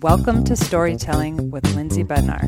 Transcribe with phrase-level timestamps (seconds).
[0.00, 2.42] Welcome to Storytelling with Lindsay Bednar.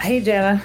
[0.00, 0.62] Hey, Jana.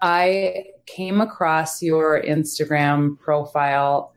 [0.00, 4.12] I came across your Instagram profile.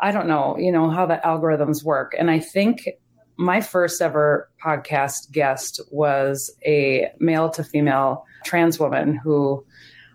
[0.00, 2.14] I don't know, you know, how the algorithms work.
[2.18, 2.88] And I think
[3.36, 9.64] my first ever podcast guest was a male to female trans woman who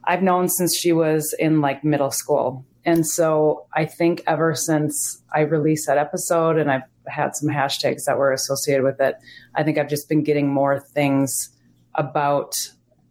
[0.04, 2.66] I've known since she was in like middle school.
[2.86, 8.06] And so I think ever since I released that episode and I've had some hashtags
[8.06, 9.16] that were associated with it,
[9.56, 11.50] I think I've just been getting more things
[11.96, 12.56] about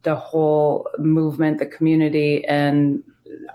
[0.02, 3.02] the whole movement, the community, and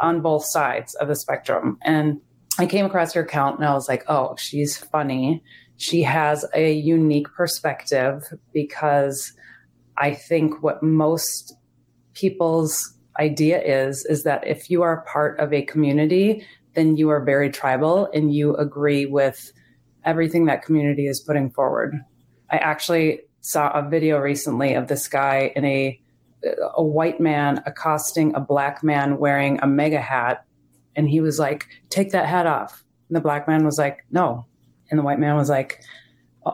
[0.02, 1.78] on both sides of the spectrum.
[1.84, 2.20] And
[2.58, 5.42] I came across her account and I was like, oh, she's funny.
[5.78, 8.24] She has a unique perspective
[8.54, 9.32] because
[9.98, 11.56] I think what most
[12.14, 17.24] people's idea is is that if you are part of a community, then you are
[17.24, 19.52] very tribal and you agree with
[20.06, 22.00] everything that community is putting forward.
[22.50, 26.02] I actually saw a video recently of this guy in a
[26.76, 30.46] a white man accosting a black man wearing a MAGA hat
[30.96, 34.46] and he was like, "Take that hat off." And the black man was like, "No."
[34.90, 35.82] And the white man was like,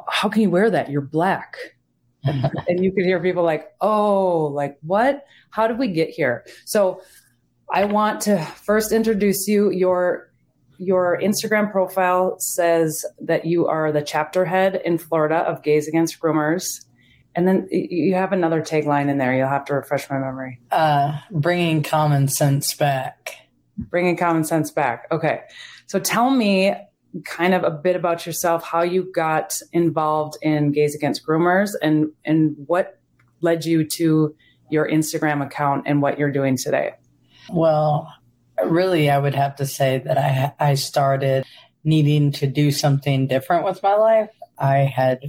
[0.10, 0.90] "How can you wear that?
[0.90, 1.56] You're black."
[2.26, 5.26] And you could hear people like, oh, like what?
[5.50, 6.46] How did we get here?
[6.66, 7.02] So
[7.72, 9.72] I want to first introduce you.
[9.72, 10.32] Your
[10.78, 16.20] your Instagram profile says that you are the chapter head in Florida of Gays Against
[16.20, 16.66] Groomers.
[17.34, 19.36] And then you have another tagline in there.
[19.36, 20.60] You'll have to refresh my memory.
[20.72, 23.36] Uh, bringing common sense back.
[23.78, 25.08] Bringing common sense back.
[25.12, 25.42] Okay.
[25.88, 26.74] So tell me
[27.24, 32.12] kind of a bit about yourself, how you got involved in Gays Against Groomers, and
[32.26, 33.00] and what
[33.42, 34.36] led you to
[34.70, 36.96] your Instagram account and what you're doing today.
[37.50, 38.12] Well,
[38.64, 41.46] really, I would have to say that I I started
[41.84, 44.30] needing to do something different with my life.
[44.58, 45.20] I had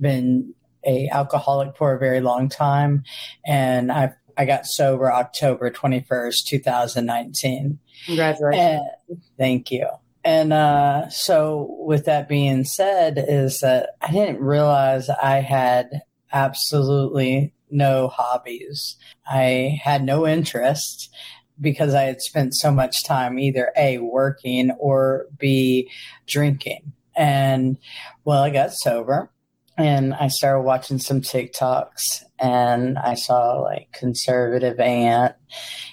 [0.00, 3.04] been a alcoholic for a very long time,
[3.44, 7.78] and I I got sober October twenty first, two thousand nineteen.
[8.06, 8.82] Congratulations!
[9.08, 9.88] And, thank you.
[10.26, 17.54] And uh, so, with that being said, is that I didn't realize I had absolutely
[17.70, 18.96] no hobbies.
[19.24, 21.14] I had no interest
[21.60, 25.88] because I had spent so much time either A, working or B,
[26.26, 26.92] drinking.
[27.16, 27.78] And
[28.24, 29.30] well, I got sober
[29.78, 35.36] and I started watching some TikToks and I saw like conservative aunt,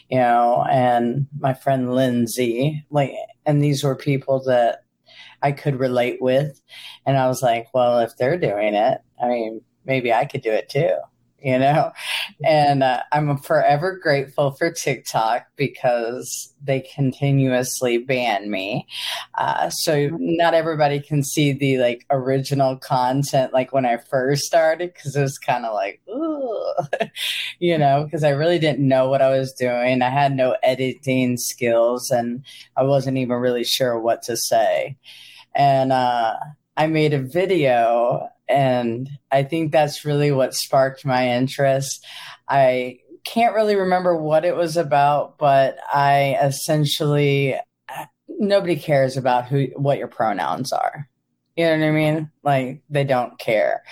[0.09, 3.11] you know, and my friend Lindsay, like,
[3.45, 4.83] and these were people that
[5.41, 6.61] I could relate with.
[7.05, 10.51] And I was like, well, if they're doing it, I mean, maybe I could do
[10.51, 10.97] it too
[11.53, 11.91] you know?
[12.43, 18.87] And uh, I'm forever grateful for TikTok because they continuously ban me.
[19.37, 24.93] Uh, so not everybody can see the like original content like when I first started
[24.93, 26.73] because it was kind of like, ooh,
[27.59, 30.01] you know, because I really didn't know what I was doing.
[30.01, 32.45] I had no editing skills and
[32.77, 34.95] I wasn't even really sure what to say.
[35.53, 36.35] And, uh,
[36.75, 42.05] I made a video and I think that's really what sparked my interest.
[42.47, 47.55] I can't really remember what it was about, but I essentially
[48.27, 51.09] nobody cares about who what your pronouns are.
[51.55, 52.31] You know what I mean?
[52.43, 53.83] Like they don't care.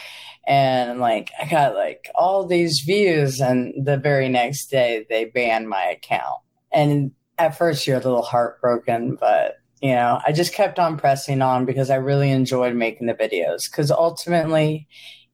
[0.47, 5.69] And like I got like all these views and the very next day they banned
[5.69, 6.39] my account.
[6.73, 11.41] And at first you're a little heartbroken, but you know, I just kept on pressing
[11.41, 13.69] on because I really enjoyed making the videos.
[13.69, 14.87] Because ultimately,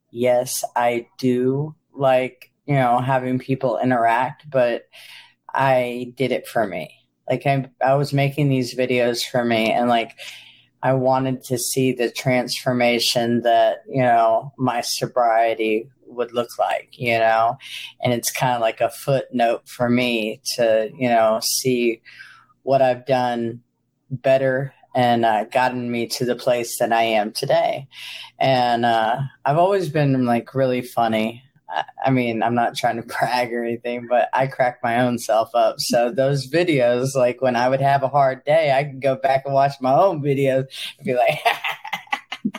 [0.09, 4.83] yes, I do like, you know, having people interact, but
[5.53, 6.93] I did it for me.
[7.29, 10.17] Like, I, I was making these videos for me, and like,
[10.81, 17.17] I wanted to see the transformation that, you know, my sobriety would look like, you
[17.17, 17.57] know,
[18.01, 22.01] and it's kind of like a footnote for me to, you know, see
[22.63, 23.61] what I've done
[24.09, 27.87] better and uh, gotten me to the place that I am today.
[28.39, 31.43] And uh, I've always been like really funny.
[32.03, 35.53] I, mean, I'm not trying to brag or anything, but I crack my own self
[35.53, 35.75] up.
[35.79, 39.43] So those videos, like when I would have a hard day, I could go back
[39.45, 40.65] and watch my own videos
[40.97, 41.39] and be like,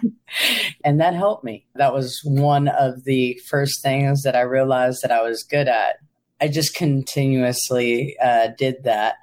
[0.84, 1.66] and that helped me.
[1.74, 5.96] That was one of the first things that I realized that I was good at.
[6.40, 9.16] I just continuously uh, did that.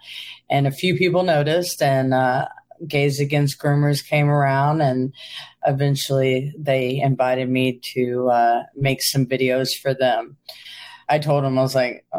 [0.49, 2.47] And a few people noticed and uh,
[2.87, 5.13] gays against groomers came around and
[5.65, 10.37] eventually they invited me to uh, make some videos for them.
[11.07, 12.17] I told them i was like uh,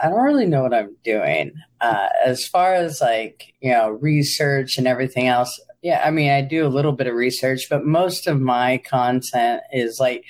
[0.00, 1.52] i don't really know what i'm doing.
[1.80, 6.40] Uh, as far as like you know research and everything else Yeah, I mean, I
[6.40, 10.24] do a little bit of research, but most of my content is like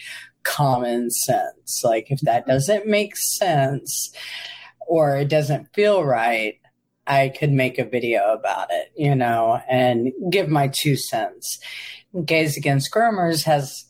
[0.45, 1.83] common sense.
[1.83, 4.15] Like, if that doesn't make sense
[4.87, 6.59] or it doesn't feel right,
[7.07, 11.59] I could make a video about it, you know, and give my two cents.
[12.25, 13.85] Gays Against Groomers has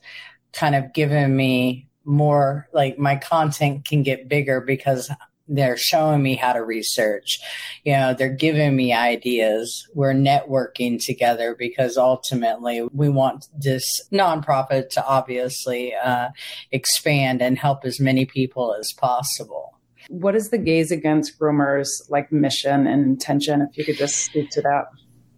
[0.53, 5.11] kind of given me more, like, my content can get bigger because
[5.49, 7.39] they're showing me how to research.
[7.85, 9.87] You know, they're giving me ideas.
[9.95, 16.29] We're networking together because ultimately we want this nonprofit to obviously uh,
[16.73, 19.79] expand and help as many people as possible.
[20.09, 23.63] What is the Gays Against Groomers like mission and intention?
[23.63, 24.87] If you could just speak to that.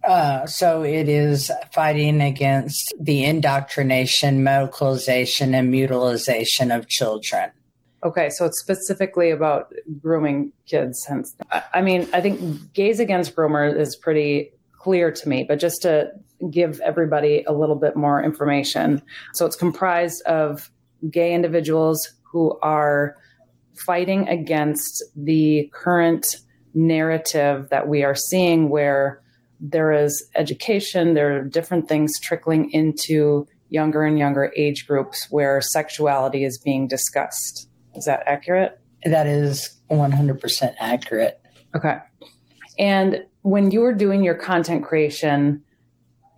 [0.03, 7.51] Uh, so it is fighting against the indoctrination, medicalization, and mutilization of children.
[8.07, 11.05] Okay, so it's specifically about grooming kids.
[11.05, 11.35] Hence,
[11.73, 16.11] I mean, I think Gays Against Groomers is pretty clear to me, but just to
[16.49, 19.01] give everybody a little bit more information.
[19.33, 20.71] So it's comprised of
[21.11, 23.17] gay individuals who are
[23.75, 26.37] fighting against the current
[26.73, 29.21] narrative that we are seeing where
[29.59, 35.59] there is education, there are different things trickling into younger and younger age groups where
[35.59, 37.66] sexuality is being discussed.
[37.97, 38.79] Is that accurate?
[39.03, 41.41] That is 100% accurate.
[41.75, 41.97] Okay.
[42.79, 45.63] And when you were doing your content creation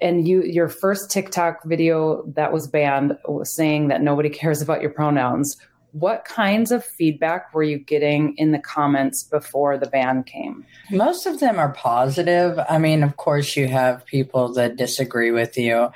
[0.01, 4.81] and you your first TikTok video that was banned was saying that nobody cares about
[4.81, 5.57] your pronouns,
[5.91, 10.65] what kinds of feedback were you getting in the comments before the ban came?
[10.91, 12.59] Most of them are positive.
[12.69, 15.89] I mean, of course, you have people that disagree with you,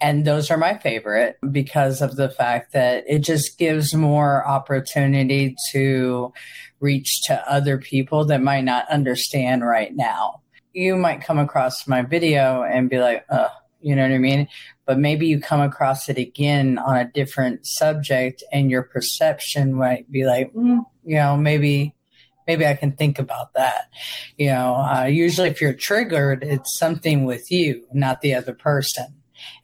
[0.00, 5.56] and those are my favorite because of the fact that it just gives more opportunity
[5.72, 6.32] to
[6.80, 10.40] reach to other people that might not understand right now.
[10.72, 13.26] You might come across my video and be like,
[13.80, 14.48] you know what I mean?
[14.86, 20.10] But maybe you come across it again on a different subject and your perception might
[20.10, 21.94] be like, mm, you know, maybe,
[22.46, 23.88] maybe I can think about that.
[24.36, 29.06] You know, uh, usually if you're triggered, it's something with you, not the other person.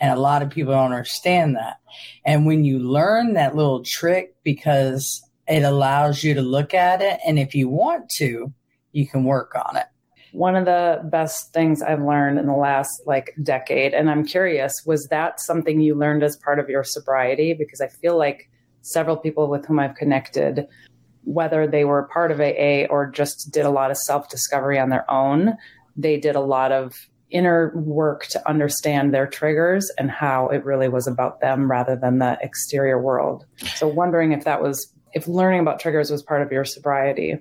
[0.01, 1.77] And a lot of people don't understand that.
[2.25, 7.21] And when you learn that little trick, because it allows you to look at it,
[7.27, 8.53] and if you want to,
[8.93, 9.87] you can work on it
[10.37, 13.95] one of the best things I've learned in the last like decade.
[13.95, 17.55] And I'm curious, was that something you learned as part of your sobriety?
[17.55, 18.51] Because I feel like
[18.83, 20.69] several people with whom I've connected,
[21.25, 24.91] whether they were part of AA or just did a lot of self discovery on
[24.91, 25.57] their own,
[25.97, 26.93] they did a lot of
[27.31, 32.19] inner work to understand their triggers and how it really was about them rather than
[32.19, 33.47] the exterior world.
[33.77, 37.39] So, wondering if that was, if learning about triggers was part of your sobriety.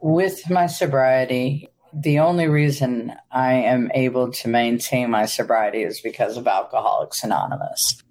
[0.00, 6.36] With my sobriety, the only reason I am able to maintain my sobriety is because
[6.36, 8.02] of Alcoholics Anonymous.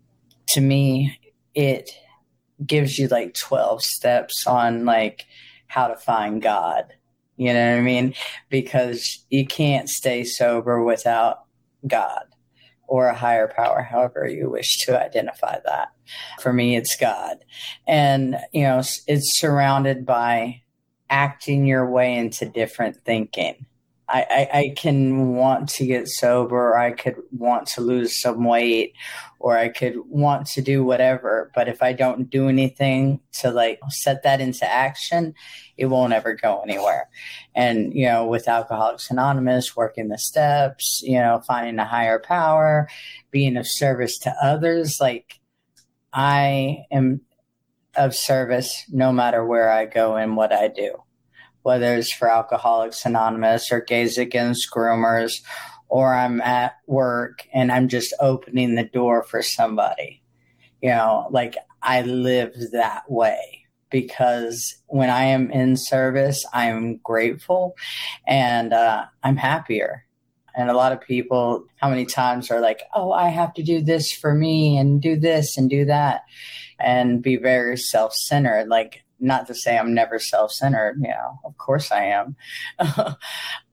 [0.48, 1.20] To me,
[1.54, 1.92] it
[2.66, 5.26] gives you like 12 steps on like
[5.68, 6.94] how to find God.
[7.36, 8.16] You know what I mean?
[8.50, 11.44] Because you can't stay sober without
[11.86, 12.24] God
[12.88, 15.90] or a higher power, however you wish to identify that.
[16.40, 17.44] For me, it's God.
[17.86, 20.62] And, you know, it's surrounded by
[21.10, 23.66] acting your way into different thinking.
[24.10, 28.94] I, I, I, can want to get sober, I could want to lose some weight,
[29.38, 31.52] or I could want to do whatever.
[31.54, 35.34] But if I don't do anything to like set that into action,
[35.76, 37.10] it won't ever go anywhere.
[37.54, 42.88] And, you know, with Alcoholics Anonymous, working the steps, you know, finding a higher power,
[43.30, 45.42] being of service to others, like
[46.14, 47.22] I am
[47.98, 51.04] of service no matter where I go and what I do
[51.68, 55.42] whether it's for Alcoholics Anonymous or Gays Against Groomers,
[55.90, 60.24] or I'm at work and I'm just opening the door for somebody.
[60.82, 67.76] You know, like I live that way because when I am in service, I'm grateful
[68.26, 70.06] and uh, I'm happier.
[70.56, 73.82] And a lot of people, how many times are like, oh, I have to do
[73.82, 76.22] this for me and do this and do that
[76.80, 78.68] and be very self centered.
[78.68, 82.36] Like, not to say I'm never self centered, you know, of course I am.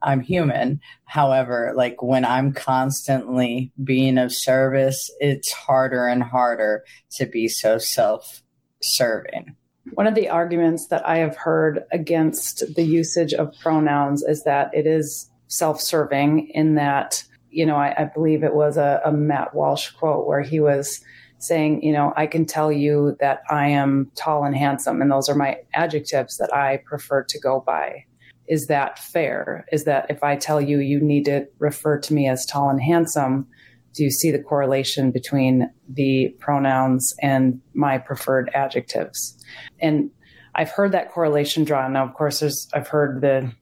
[0.02, 0.80] I'm human.
[1.04, 7.78] However, like when I'm constantly being of service, it's harder and harder to be so
[7.78, 8.42] self
[8.82, 9.56] serving.
[9.92, 14.70] One of the arguments that I have heard against the usage of pronouns is that
[14.72, 19.12] it is self serving, in that, you know, I, I believe it was a, a
[19.12, 21.04] Matt Walsh quote where he was
[21.46, 25.28] saying, you know, I can tell you that I am tall and handsome, and those
[25.28, 28.04] are my adjectives that I prefer to go by.
[28.48, 29.64] Is that fair?
[29.72, 32.82] Is that if I tell you you need to refer to me as tall and
[32.82, 33.46] handsome,
[33.94, 39.42] do you see the correlation between the pronouns and my preferred adjectives?
[39.80, 40.10] And
[40.54, 41.92] I've heard that correlation drawn.
[41.92, 43.52] Now, of course, there's I've heard the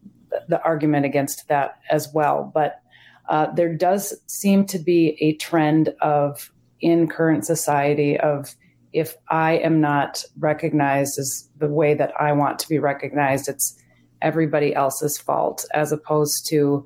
[0.48, 2.80] the argument against that as well, but
[3.28, 6.50] uh, there does seem to be a trend of
[6.82, 8.54] in current society of
[8.92, 13.78] if I am not recognized as the way that I want to be recognized, it's
[14.20, 16.84] everybody else's fault, as opposed to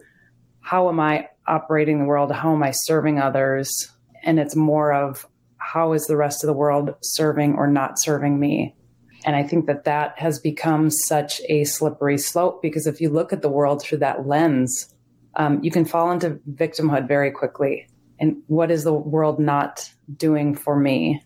[0.60, 2.30] how am I operating the world?
[2.30, 3.90] How am I serving others?
[4.22, 5.26] And it's more of
[5.58, 8.76] how is the rest of the world serving or not serving me?
[9.24, 13.32] And I think that that has become such a slippery slope because if you look
[13.32, 14.94] at the world through that lens,
[15.34, 17.88] um, you can fall into victimhood very quickly.
[18.18, 21.22] And what is the world not doing for me?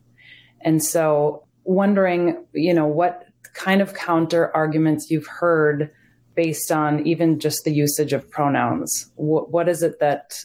[0.62, 5.90] And so, wondering, you know, what kind of counter arguments you've heard
[6.34, 9.10] based on even just the usage of pronouns.
[9.16, 10.44] what, what is it that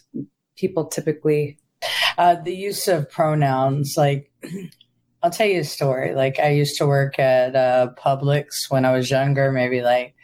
[0.58, 1.58] people typically?
[2.18, 4.32] Uh, the use of pronouns, like,
[5.24, 6.14] I'll tell you a story.
[6.14, 10.16] Like, I used to work at uh, Publix when I was younger, maybe like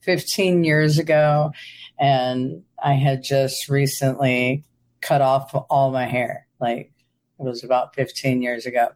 [0.00, 1.52] 15 years ago.
[1.98, 4.64] And I had just recently
[5.00, 6.46] cut off all my hair.
[6.60, 6.92] Like,
[7.38, 8.88] it was about 15 years ago.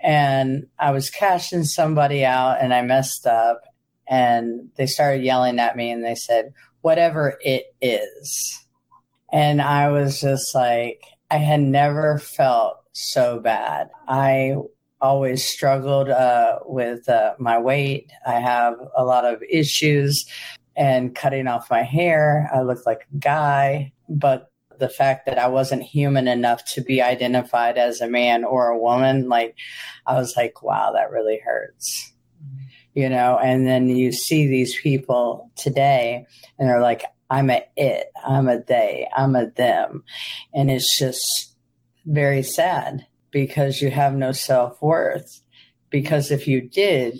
[0.00, 3.62] And I was cashing somebody out and I messed up.
[4.08, 8.66] And they started yelling at me and they said, whatever it is.
[9.32, 13.88] And I was just like, I had never felt so bad.
[14.06, 14.56] I
[15.00, 18.12] always struggled uh, with uh, my weight.
[18.26, 20.24] I have a lot of issues
[20.76, 22.48] and cutting off my hair.
[22.54, 24.51] I look like a guy, but
[24.82, 28.78] the fact that I wasn't human enough to be identified as a man or a
[28.78, 29.56] woman, like
[30.08, 32.12] I was like, wow, that really hurts.
[32.44, 32.64] Mm-hmm.
[32.94, 36.26] You know, and then you see these people today
[36.58, 40.02] and they're like, I'm a it, I'm a they, I'm a them.
[40.52, 41.54] And it's just
[42.04, 45.42] very sad because you have no self worth.
[45.90, 47.18] Because if you did,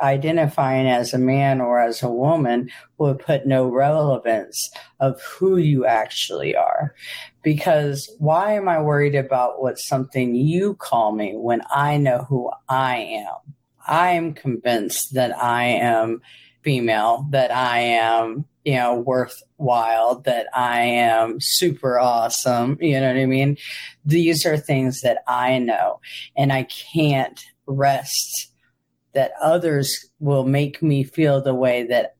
[0.00, 4.70] identifying as a man or as a woman would put no relevance
[5.00, 6.94] of who you actually are.
[7.42, 12.50] Because why am I worried about what something you call me when I know who
[12.68, 13.54] I am?
[13.86, 16.22] I am convinced that I am
[16.62, 22.78] female, that I am, you know, worthwhile, that I am super awesome.
[22.80, 23.56] You know what I mean?
[24.04, 26.00] These are things that I know,
[26.36, 28.51] and I can't rest
[29.14, 32.16] that others will make me feel the way that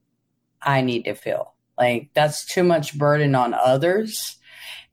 [0.62, 1.54] I need to feel.
[1.78, 4.36] Like that's too much burden on others.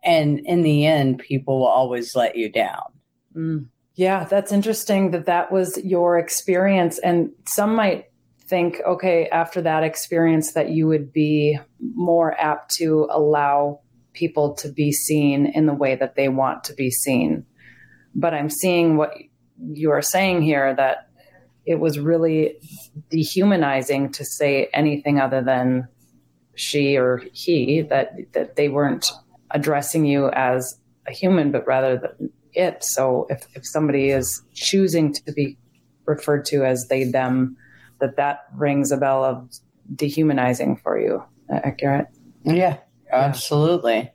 [0.03, 2.93] And in the end, people will always let you down.
[3.35, 3.67] Mm.
[3.95, 6.99] Yeah, that's interesting that that was your experience.
[6.99, 8.05] And some might
[8.47, 11.59] think, okay, after that experience, that you would be
[11.95, 13.81] more apt to allow
[14.13, 17.45] people to be seen in the way that they want to be seen.
[18.15, 19.13] But I'm seeing what
[19.73, 21.08] you are saying here that
[21.69, 22.55] it was really
[23.11, 25.87] dehumanizing to say anything other than
[26.55, 29.11] she or he that that they weren't
[29.51, 32.17] addressing you as a human but rather
[32.53, 32.83] it.
[32.83, 35.57] So if, if somebody is choosing to be
[36.05, 37.55] referred to as they them
[37.99, 39.47] that that rings a bell of
[39.95, 41.23] dehumanizing for you.
[41.53, 42.07] Uh, Accurate
[42.45, 42.77] yeah
[43.11, 44.11] absolutely.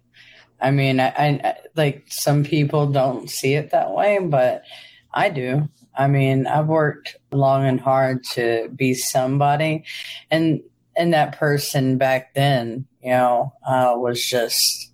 [0.61, 4.65] I mean I, I like some people don't see it that way but
[5.13, 9.85] i do I mean, I've worked long and hard to be somebody,
[10.31, 10.61] and
[10.97, 14.93] and that person back then, you know, uh, was just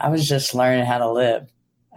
[0.00, 1.48] I was just learning how to live.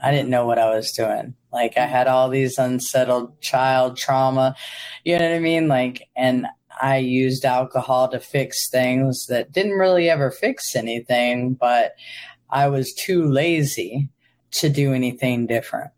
[0.01, 1.35] I didn't know what I was doing.
[1.51, 4.55] Like I had all these unsettled child trauma,
[5.03, 5.67] you know what I mean?
[5.67, 6.47] Like, and
[6.81, 11.95] I used alcohol to fix things that didn't really ever fix anything, but
[12.49, 14.09] I was too lazy
[14.51, 15.91] to do anything different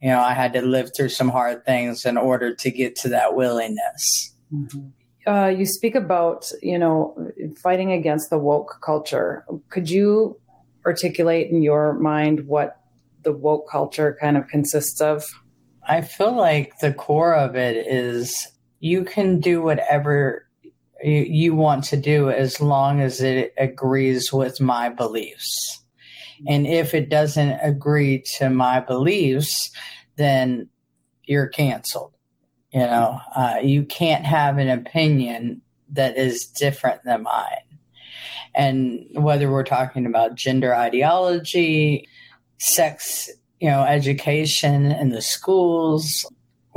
[0.00, 3.08] you know, I had to live through some hard things in order to get to
[3.10, 4.34] that willingness.
[4.52, 4.88] Mm-hmm.
[5.30, 7.30] Uh, you speak about, you know,
[7.62, 9.44] fighting against the woke culture.
[9.68, 10.38] Could you
[10.86, 12.80] articulate in your mind what
[13.24, 15.24] the woke culture kind of consists of?
[15.86, 18.48] I feel like the core of it is
[18.80, 20.46] you can do whatever
[21.02, 25.82] you want to do as long as it agrees with my beliefs.
[26.46, 29.70] And if it doesn't agree to my beliefs,
[30.16, 30.68] then
[31.24, 32.12] you're canceled.
[32.72, 37.78] You know, uh, you can't have an opinion that is different than mine.
[38.54, 42.08] And whether we're talking about gender ideology,
[42.58, 43.30] sex,
[43.60, 46.26] you know, education in the schools,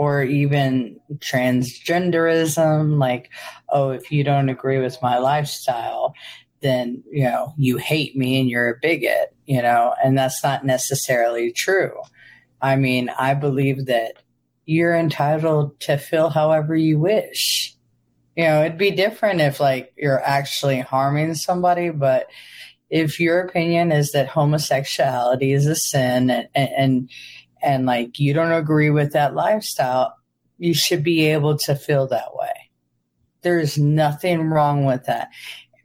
[0.01, 3.29] or even transgenderism, like,
[3.69, 6.15] oh, if you don't agree with my lifestyle,
[6.61, 10.65] then you know you hate me and you're a bigot you know and that's not
[10.65, 11.93] necessarily true.
[12.61, 14.15] I mean i believe that
[14.65, 17.75] you're entitled to feel however you wish.
[18.35, 22.27] You know it'd be different if like you're actually harming somebody but
[22.89, 27.09] if your opinion is that homosexuality is a sin and and,
[27.61, 30.15] and like you don't agree with that lifestyle
[30.61, 32.69] you should be able to feel that way.
[33.41, 35.29] There's nothing wrong with that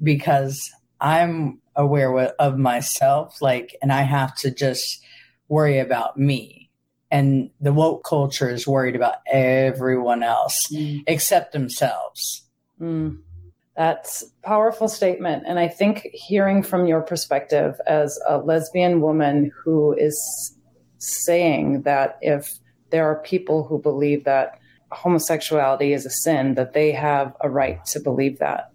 [0.03, 5.05] because I'm aware of myself, like, and I have to just
[5.49, 6.71] worry about me.
[7.11, 11.03] And the woke culture is worried about everyone else mm.
[11.07, 12.43] except themselves.
[12.81, 13.19] Mm.
[13.77, 15.45] That's powerful statement.
[15.47, 20.57] And I think hearing from your perspective as a lesbian woman who is
[20.99, 22.59] saying that if
[22.91, 24.59] there are people who believe that
[24.91, 28.73] homosexuality is a sin, that they have a right to believe that.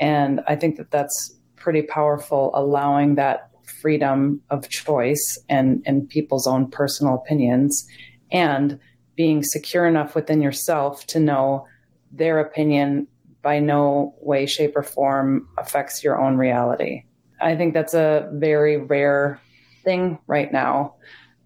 [0.00, 6.46] And I think that that's pretty powerful, allowing that freedom of choice and, and people's
[6.46, 7.86] own personal opinions
[8.32, 8.80] and
[9.14, 11.66] being secure enough within yourself to know
[12.10, 13.06] their opinion
[13.42, 17.04] by no way, shape, or form affects your own reality.
[17.40, 19.40] I think that's a very rare
[19.82, 20.96] thing right now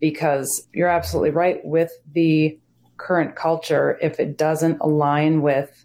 [0.01, 2.59] because you're absolutely right with the
[2.97, 5.85] current culture, if it doesn't align with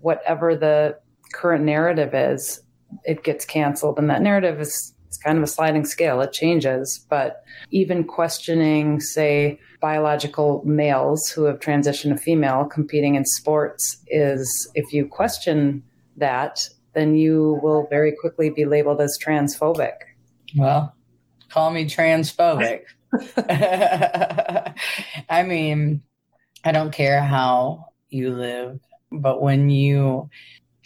[0.00, 0.98] whatever the
[1.32, 2.60] current narrative is,
[3.04, 3.98] it gets canceled.
[3.98, 7.06] And that narrative is it's kind of a sliding scale, it changes.
[7.08, 14.70] But even questioning, say, biological males who have transitioned to female competing in sports is
[14.74, 15.82] if you question
[16.18, 19.94] that, then you will very quickly be labeled as transphobic.
[20.56, 20.94] Well,
[21.48, 22.82] call me transphobic.
[25.30, 26.02] I mean,
[26.64, 28.80] I don't care how you live,
[29.10, 30.28] but when you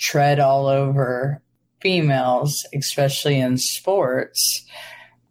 [0.02, 1.40] tread all over
[1.80, 4.66] females, especially in sports,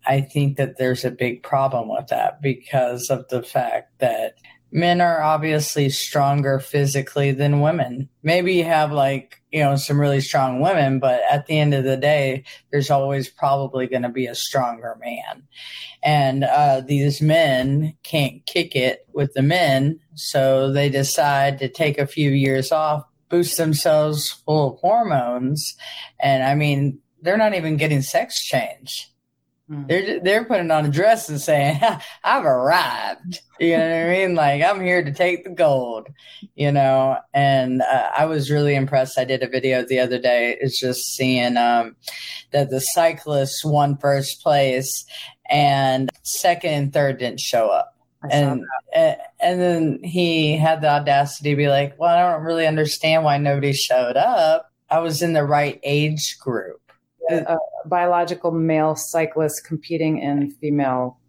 [0.07, 4.35] I think that there's a big problem with that because of the fact that
[4.71, 8.07] men are obviously stronger physically than women.
[8.23, 11.83] Maybe you have like, you know, some really strong women, but at the end of
[11.83, 15.43] the day, there's always probably going to be a stronger man.
[16.03, 19.99] And uh, these men can't kick it with the men.
[20.15, 25.75] So they decide to take a few years off, boost themselves full of hormones.
[26.21, 29.11] And I mean, they're not even getting sex change
[29.71, 29.87] Mm.
[29.87, 31.79] They're they're putting on a dress and saying,
[32.23, 34.35] "I've arrived." You know what I mean?
[34.35, 36.09] Like I'm here to take the gold.
[36.55, 39.17] You know, and uh, I was really impressed.
[39.17, 40.57] I did a video the other day.
[40.59, 41.95] It's just seeing um,
[42.51, 45.05] that the cyclists won first place,
[45.49, 47.90] and second and third didn't show up.
[48.29, 52.67] And eh, and then he had the audacity to be like, "Well, I don't really
[52.67, 54.71] understand why nobody showed up.
[54.89, 56.81] I was in the right age group."
[57.31, 61.19] a, biological male cyclist competing in female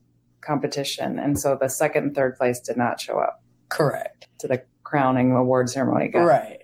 [0.41, 3.43] competition, and so the second and third place did not show up.
[3.69, 6.09] Correct to the crowning award ceremony.
[6.09, 6.21] Guy.
[6.21, 6.59] Right.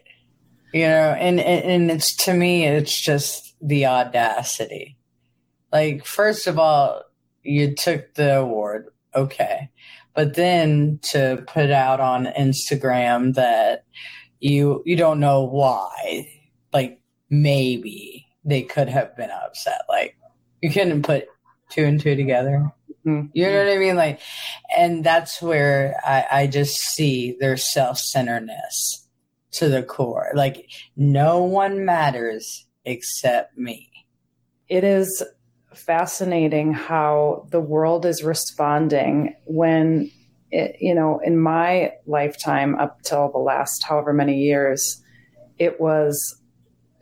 [0.72, 4.98] You know, and, and and it's to me, it's just the audacity.
[5.72, 7.02] Like, first of all,
[7.42, 9.70] you took the award, okay,
[10.18, 13.84] but then to put out on Instagram that
[14.40, 16.28] you you don't know why,
[16.72, 17.00] like
[17.30, 19.82] maybe they could have been upset.
[19.88, 20.16] Like
[20.60, 21.28] you couldn't put
[21.70, 22.68] two and two together.
[23.06, 23.28] Mm-hmm.
[23.32, 23.94] You know what I mean?
[23.94, 24.18] Like,
[24.76, 29.06] and that's where I, I just see their self centeredness
[29.52, 30.32] to the core.
[30.34, 33.88] Like, no one matters except me.
[34.68, 35.22] It is
[35.78, 40.10] fascinating how the world is responding when,
[40.50, 45.02] it, you know, in my lifetime up till the last however many years,
[45.58, 46.40] it was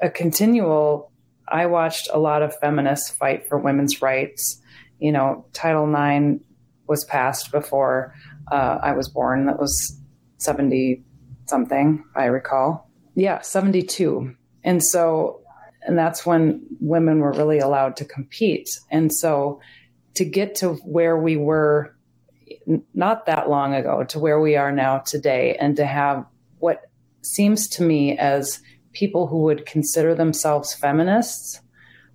[0.00, 1.10] a continual
[1.48, 4.60] I watched a lot of feminists fight for women's rights.
[4.98, 6.42] You know, Title IX
[6.88, 8.14] was passed before
[8.50, 9.46] uh, I was born.
[9.46, 10.00] That was
[10.38, 11.02] 70
[11.46, 12.90] something, I recall.
[13.14, 14.34] Yeah, 72.
[14.64, 15.40] And so,
[15.87, 18.68] and that's when women were really allowed to compete.
[18.90, 19.61] And so,
[20.14, 21.96] to get to where we were
[22.94, 26.25] not that long ago, to where we are now today, and to have
[26.59, 26.83] what
[27.22, 28.61] seems to me as
[28.92, 31.61] people who would consider themselves feminists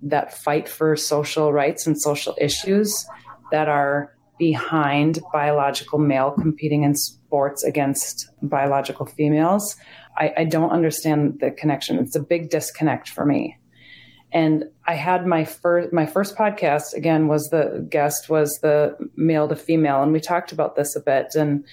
[0.01, 3.05] that fight for social rights and social issues
[3.51, 9.75] that are behind biological male competing in sports against biological females.
[10.17, 11.99] I, I, don't understand the connection.
[11.99, 13.55] It's a big disconnect for me.
[14.33, 19.47] And I had my first my first podcast again was the guest was the male
[19.47, 21.35] to female, and we talked about this a bit.
[21.35, 21.65] And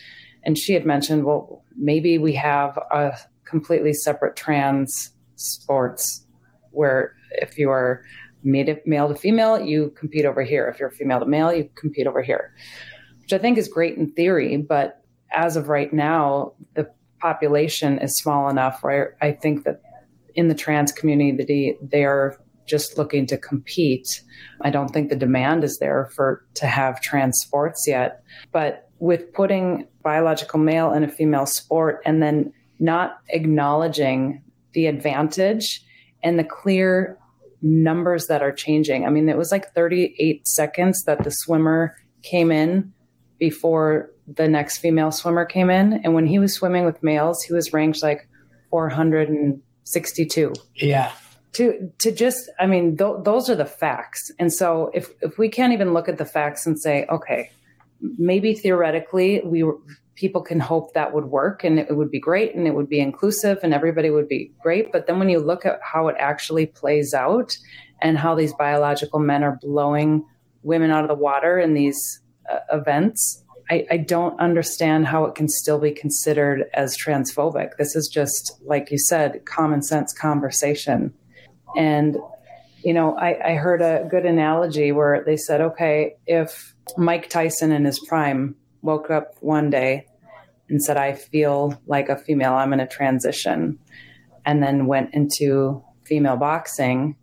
[0.42, 6.26] and she had mentioned, well, maybe we have a completely separate trans sports
[6.70, 8.02] where if you are
[8.44, 10.68] male to female, you compete over here.
[10.68, 12.54] If you're female to male, you compete over here,
[13.20, 14.56] which I think is great in theory.
[14.56, 16.90] But as of right now, the
[17.20, 19.82] population is small enough where I think that
[20.34, 22.38] in the trans community, they are
[22.68, 24.22] just looking to compete.
[24.60, 28.22] I don't think the demand is there for to have trans sports yet.
[28.52, 35.82] But with putting biological male in a female sport and then not acknowledging the advantage
[36.22, 37.18] and the clear
[37.62, 39.04] numbers that are changing.
[39.04, 42.92] I mean, it was like 38 seconds that the swimmer came in
[43.38, 45.94] before the next female swimmer came in.
[46.04, 48.28] And when he was swimming with males, he was ranked like
[48.70, 50.52] 462.
[50.74, 51.10] Yeah.
[51.54, 54.30] To, to just, I mean, th- those are the facts.
[54.38, 57.50] And so if, if we can't even look at the facts and say, okay,
[58.00, 59.64] maybe theoretically we
[60.18, 62.98] people can hope that would work and it would be great and it would be
[62.98, 64.90] inclusive and everybody would be great.
[64.90, 67.56] But then when you look at how it actually plays out
[68.02, 70.24] and how these biological men are blowing
[70.64, 75.34] women out of the water in these uh, events, I, I, don't understand how it
[75.34, 77.76] can still be considered as transphobic.
[77.76, 81.12] This is just, like you said, common sense conversation.
[81.76, 82.16] And,
[82.84, 87.72] you know, I, I heard a good analogy where they said, okay, if Mike Tyson
[87.72, 90.06] in his prime woke up one day
[90.68, 93.78] and said, I feel like a female, I'm going to transition,
[94.44, 97.16] and then went into female boxing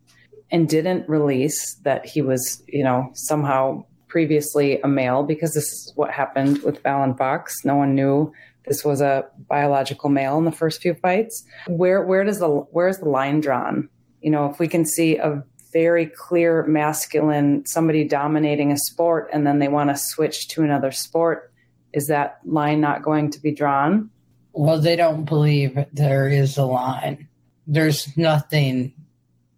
[0.52, 5.92] and didn't release that he was, you know, somehow previously a male because this is
[5.96, 7.66] what happened with Fallon Fox.
[7.66, 8.32] No one knew
[8.68, 11.44] this was a biological male in the first few fights.
[11.68, 13.90] Where where does the where is the line drawn?
[14.26, 19.46] You know, if we can see a very clear masculine somebody dominating a sport and
[19.46, 21.54] then they want to switch to another sport,
[21.94, 24.10] is that line not going to be drawn?
[24.52, 27.28] Well, they don't believe there is a line.
[27.68, 28.96] There's nothing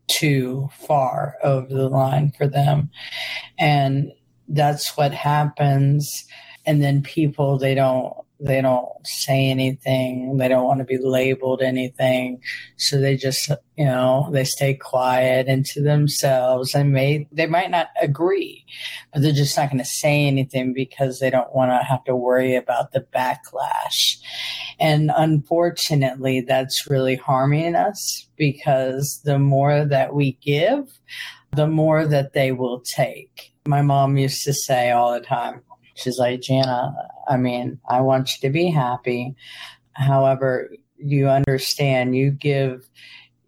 [0.07, 2.89] too far over the line for them.
[3.57, 4.11] And
[4.49, 6.27] that's what happens
[6.65, 11.61] and then people they don't they don't say anything they don't want to be labeled
[11.61, 12.41] anything.
[12.77, 17.71] So they just you know they stay quiet and to themselves and may they might
[17.71, 18.65] not agree
[19.13, 22.15] but they're just not going to say anything because they don't want to have to
[22.15, 24.17] worry about the backlash.
[24.79, 30.99] And unfortunately that's really harming us because the more that we give
[31.55, 33.53] the more that they will take.
[33.65, 35.61] My mom used to say all the time,
[35.97, 36.93] she's like, Jana,
[37.27, 39.35] I mean, I want you to be happy.
[39.93, 42.87] However, you understand you give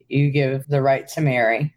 [0.07, 1.73] you give the right to marry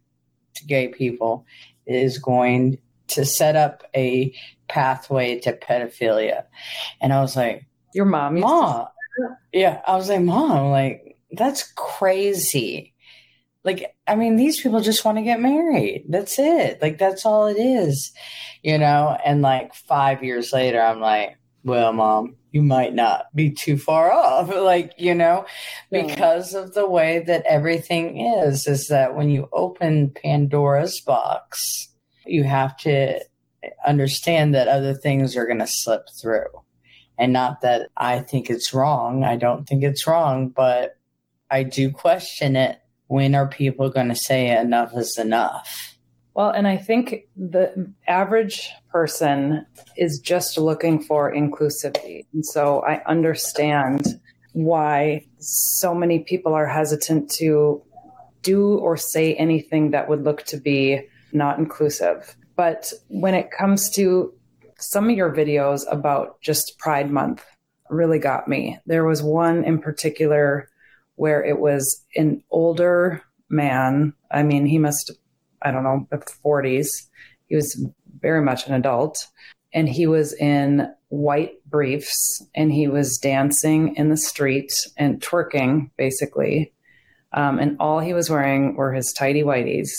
[0.54, 1.44] to gay people
[1.86, 4.34] is going to set up a
[4.68, 6.44] pathway to pedophilia.
[7.00, 8.86] And I was like, Your mom, Mom.
[9.52, 9.82] Yeah.
[9.86, 12.91] I was like, Mom, like, that's crazy
[13.64, 16.04] like i mean these people just want to get married.
[16.08, 16.80] That's it.
[16.82, 18.12] Like that's all it is
[18.62, 19.18] you know?
[19.24, 24.12] And like five years later i'm like well mom you might not be too far
[24.12, 25.46] off like you know?
[25.90, 31.88] Because of the way that everything is is that when you open pandora's box
[32.26, 33.20] you have to
[33.86, 36.48] understand that other things are going to slip through.
[37.18, 39.24] And not that i think it's wrong.
[39.24, 40.96] I don't think it's wrong but
[41.50, 42.81] i do question it
[43.12, 45.98] when are people going to say enough is enough?
[46.32, 49.66] Well, and I think the average person
[49.98, 52.24] is just looking for inclusivity.
[52.32, 54.18] And so I understand
[54.54, 57.82] why so many people are hesitant to
[58.40, 61.02] do or say anything that would look to be
[61.34, 62.34] not inclusive.
[62.56, 64.32] But when it comes to
[64.78, 67.44] some of your videos about just Pride Month,
[67.90, 68.78] really got me.
[68.86, 70.70] There was one in particular
[71.16, 74.14] where it was an older man.
[74.30, 75.12] I mean, he must,
[75.62, 76.08] I don't know,
[76.44, 76.88] 40s.
[77.46, 77.86] He was
[78.20, 79.28] very much an adult.
[79.74, 85.90] And he was in white briefs and he was dancing in the street and twerking,
[85.96, 86.72] basically.
[87.32, 89.90] Um, and all he was wearing were his tidy whities.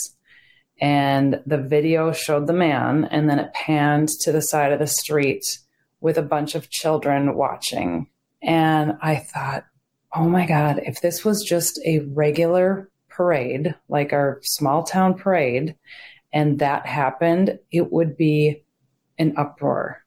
[0.80, 4.86] And the video showed the man, and then it panned to the side of the
[4.86, 5.44] street
[6.00, 8.08] with a bunch of children watching.
[8.42, 9.64] And I thought,
[10.14, 15.76] oh my God, if this was just a regular parade, like our small town parade,
[16.32, 18.64] and that happened, it would be
[19.18, 20.04] an uproar.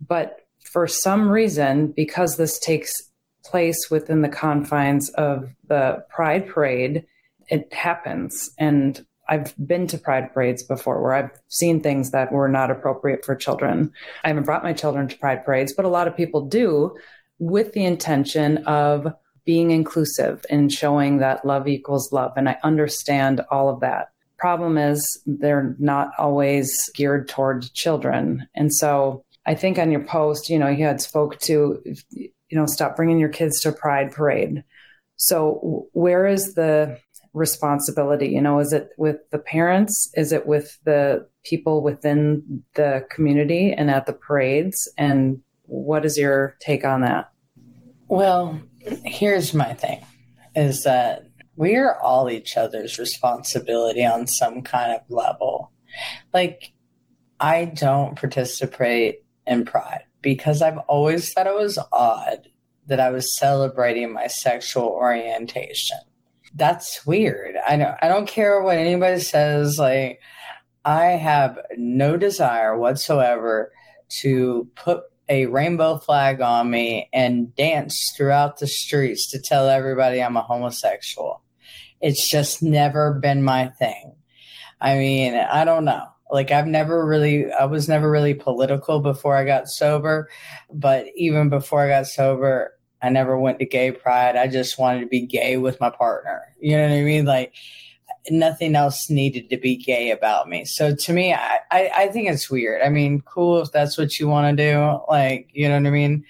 [0.00, 0.36] But
[0.72, 3.10] for some reason, because this takes
[3.44, 7.04] place within the confines of the Pride Parade,
[7.48, 8.50] it happens.
[8.58, 13.24] And I've been to Pride parades before where I've seen things that were not appropriate
[13.24, 13.92] for children.
[14.24, 16.96] I haven't brought my children to Pride parades, but a lot of people do
[17.42, 19.12] with the intention of
[19.44, 22.32] being inclusive and showing that love equals love.
[22.36, 28.46] And I understand all of that problem is they're not always geared toward children.
[28.54, 32.66] And so I think on your post, you know, you had spoke to, you know,
[32.66, 34.62] stop bringing your kids to Pride Parade.
[35.16, 36.96] So where is the
[37.34, 38.28] responsibility?
[38.28, 40.12] You know, is it with the parents?
[40.14, 44.88] Is it with the people within the community and at the parades?
[44.96, 47.31] And what is your take on that?
[48.12, 48.60] Well,
[49.06, 50.04] here's my thing
[50.54, 51.22] is that
[51.56, 55.72] we are all each other's responsibility on some kind of level.
[56.34, 56.74] Like,
[57.40, 62.48] I don't participate in Pride because I've always thought it was odd
[62.86, 65.96] that I was celebrating my sexual orientation.
[66.54, 67.54] That's weird.
[67.66, 69.78] I don't, I don't care what anybody says.
[69.78, 70.20] Like,
[70.84, 73.72] I have no desire whatsoever
[74.20, 80.22] to put a rainbow flag on me and dance throughout the streets to tell everybody
[80.22, 81.42] I'm a homosexual.
[82.00, 84.14] It's just never been my thing.
[84.80, 86.06] I mean, I don't know.
[86.30, 90.28] Like I've never really I was never really political before I got sober,
[90.72, 94.36] but even before I got sober, I never went to gay pride.
[94.36, 96.42] I just wanted to be gay with my partner.
[96.60, 97.26] You know what I mean?
[97.26, 97.52] Like
[98.30, 100.64] nothing else needed to be gay about me.
[100.64, 102.82] So to me, I, I, I think it's weird.
[102.82, 105.00] I mean, cool if that's what you want to do.
[105.08, 106.24] Like, you know what I mean?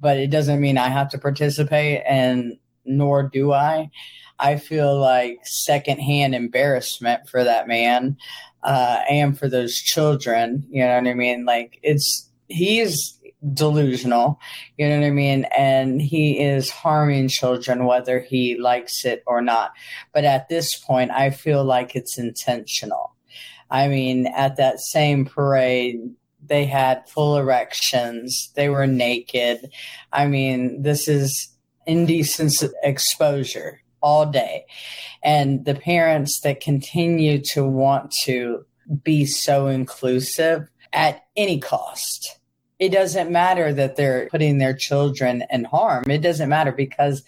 [0.00, 3.90] But it doesn't mean I have to participate and nor do I.
[4.38, 8.16] I feel like secondhand embarrassment for that man
[8.62, 10.66] uh, and for those children.
[10.68, 11.44] You know what I mean?
[11.44, 13.18] Like it's he's
[13.52, 14.38] delusional,
[14.76, 15.44] you know what I mean?
[15.56, 19.72] And he is harming children whether he likes it or not.
[20.12, 23.14] But at this point, I feel like it's intentional.
[23.70, 26.00] I mean, at that same parade,
[26.44, 29.70] they had full erections, they were naked.
[30.12, 31.48] I mean, this is
[31.86, 32.52] indecent
[32.82, 34.66] exposure all day.
[35.22, 38.66] And the parents that continue to want to
[39.02, 42.40] be so inclusive at any cost
[42.78, 46.10] it doesn't matter that they're putting their children in harm.
[46.10, 47.22] It doesn't matter because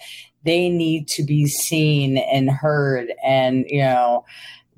[0.44, 4.24] they need to be seen and heard and, you know,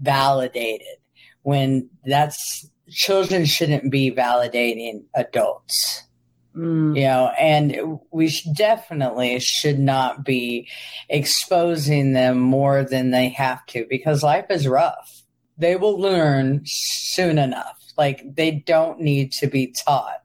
[0.00, 0.98] validated
[1.42, 6.02] when that's children shouldn't be validating adults.
[6.56, 6.96] Mm.
[6.96, 10.68] You know, and we definitely should not be
[11.08, 15.22] exposing them more than they have to because life is rough.
[15.58, 17.78] They will learn soon enough.
[17.98, 20.22] Like they don't need to be taught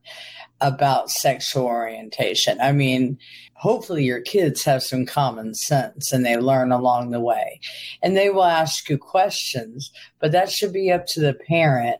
[0.61, 2.59] about sexual orientation.
[2.61, 3.17] I mean,
[3.55, 7.59] hopefully your kids have some common sense and they learn along the way.
[8.01, 11.97] And they will ask you questions, but that should be up to the parent,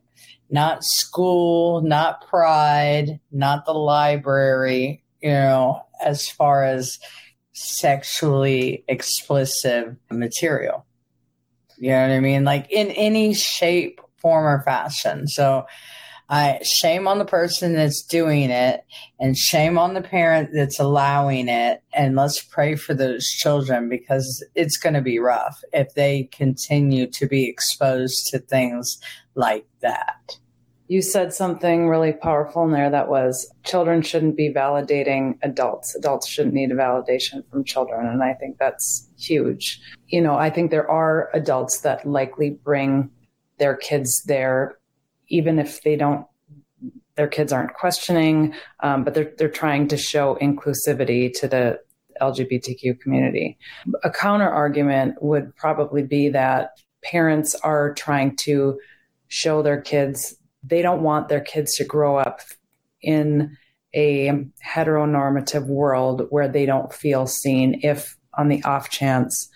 [0.50, 7.00] not school, not pride, not the library, you know, as far as
[7.54, 10.86] sexually explicit material.
[11.78, 12.44] You know what I mean?
[12.44, 15.28] Like in any shape, form, or fashion.
[15.28, 15.66] So,
[16.32, 18.86] I shame on the person that's doing it
[19.20, 21.84] and shame on the parent that's allowing it.
[21.94, 27.08] And let's pray for those children because it's going to be rough if they continue
[27.08, 28.98] to be exposed to things
[29.36, 30.38] like that.
[30.88, 35.96] You said something really powerful in there that was children shouldn't be validating adults.
[35.96, 38.08] Adults shouldn't need a validation from children.
[38.08, 39.82] And I think that's huge.
[40.08, 43.10] You know, I think there are adults that likely bring
[43.58, 44.78] their kids there
[45.32, 46.26] even if they don't
[47.16, 51.80] their kids aren't questioning, um, but they're they're trying to show inclusivity to the
[52.22, 53.58] LGBTQ community.
[54.04, 56.72] A counter argument would probably be that
[57.04, 58.80] parents are trying to
[59.28, 62.42] show their kids they don't want their kids to grow up
[63.02, 63.58] in
[63.94, 64.32] a
[64.66, 69.50] heteronormative world where they don't feel seen if on the off chance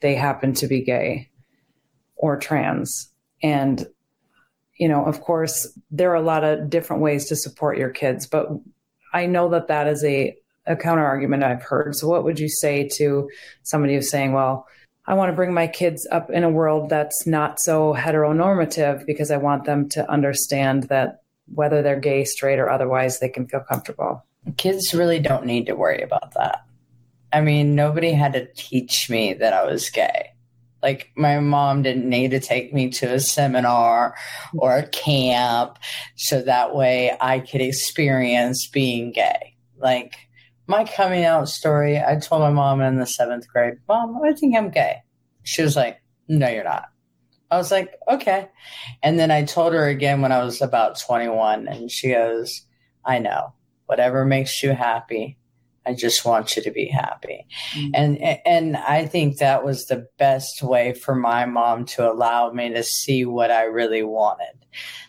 [0.00, 1.28] they happen to be gay
[2.16, 3.10] or trans
[3.42, 3.86] and
[4.80, 8.26] you know, of course, there are a lot of different ways to support your kids,
[8.26, 8.48] but
[9.12, 10.34] I know that that is a,
[10.66, 11.94] a counter argument I've heard.
[11.94, 13.28] So, what would you say to
[13.62, 14.66] somebody who's saying, well,
[15.06, 19.30] I want to bring my kids up in a world that's not so heteronormative because
[19.30, 23.60] I want them to understand that whether they're gay, straight, or otherwise, they can feel
[23.60, 24.24] comfortable.
[24.56, 26.64] Kids really don't need to worry about that.
[27.34, 30.29] I mean, nobody had to teach me that I was gay.
[30.82, 34.14] Like my mom didn't need to take me to a seminar
[34.54, 35.78] or a camp
[36.16, 39.56] so that way I could experience being gay.
[39.78, 40.14] Like
[40.66, 44.56] my coming out story, I told my mom in the seventh grade, Mom, I think
[44.56, 44.98] I'm gay.
[45.42, 46.84] She was like, No, you're not.
[47.50, 48.48] I was like, Okay.
[49.02, 52.62] And then I told her again when I was about 21, and she goes,
[53.04, 53.52] I know.
[53.86, 55.39] Whatever makes you happy,
[55.86, 57.46] I just want you to be happy.
[57.74, 57.90] Mm-hmm.
[57.94, 62.68] And and I think that was the best way for my mom to allow me
[62.70, 64.66] to see what I really wanted.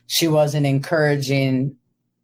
[0.08, 1.76] She wasn't encouraging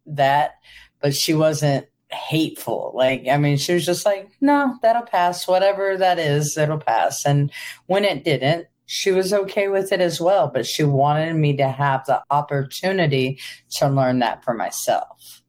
[0.06, 0.52] that,
[1.00, 2.92] but she wasn't hateful.
[2.94, 5.46] Like, I mean, she was just like, no, that'll pass.
[5.46, 7.24] Whatever that is, it'll pass.
[7.26, 7.50] And
[7.86, 10.48] when it didn't, she was okay with it as well.
[10.48, 13.38] But she wanted me to have the opportunity
[13.72, 15.42] to learn that for myself.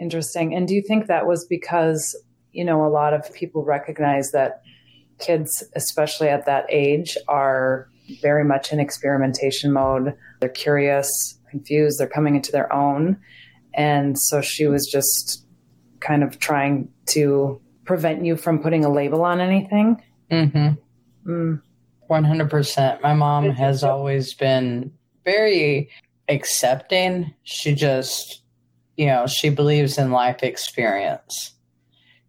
[0.00, 0.54] Interesting.
[0.54, 2.16] And do you think that was because,
[2.58, 4.62] you know, a lot of people recognize that
[5.20, 7.88] kids, especially at that age, are
[8.20, 10.12] very much in experimentation mode?
[10.40, 13.16] They're curious, confused, they're coming into their own.
[13.74, 15.46] And so she was just
[16.00, 20.02] kind of trying to prevent you from putting a label on anything?
[20.28, 21.30] Mm-hmm.
[21.30, 21.62] Mm.
[22.10, 23.02] 100%.
[23.02, 24.92] My mom has always been
[25.24, 25.90] very
[26.28, 27.32] accepting.
[27.44, 28.42] She just,
[28.96, 31.54] you know, she believes in life experience.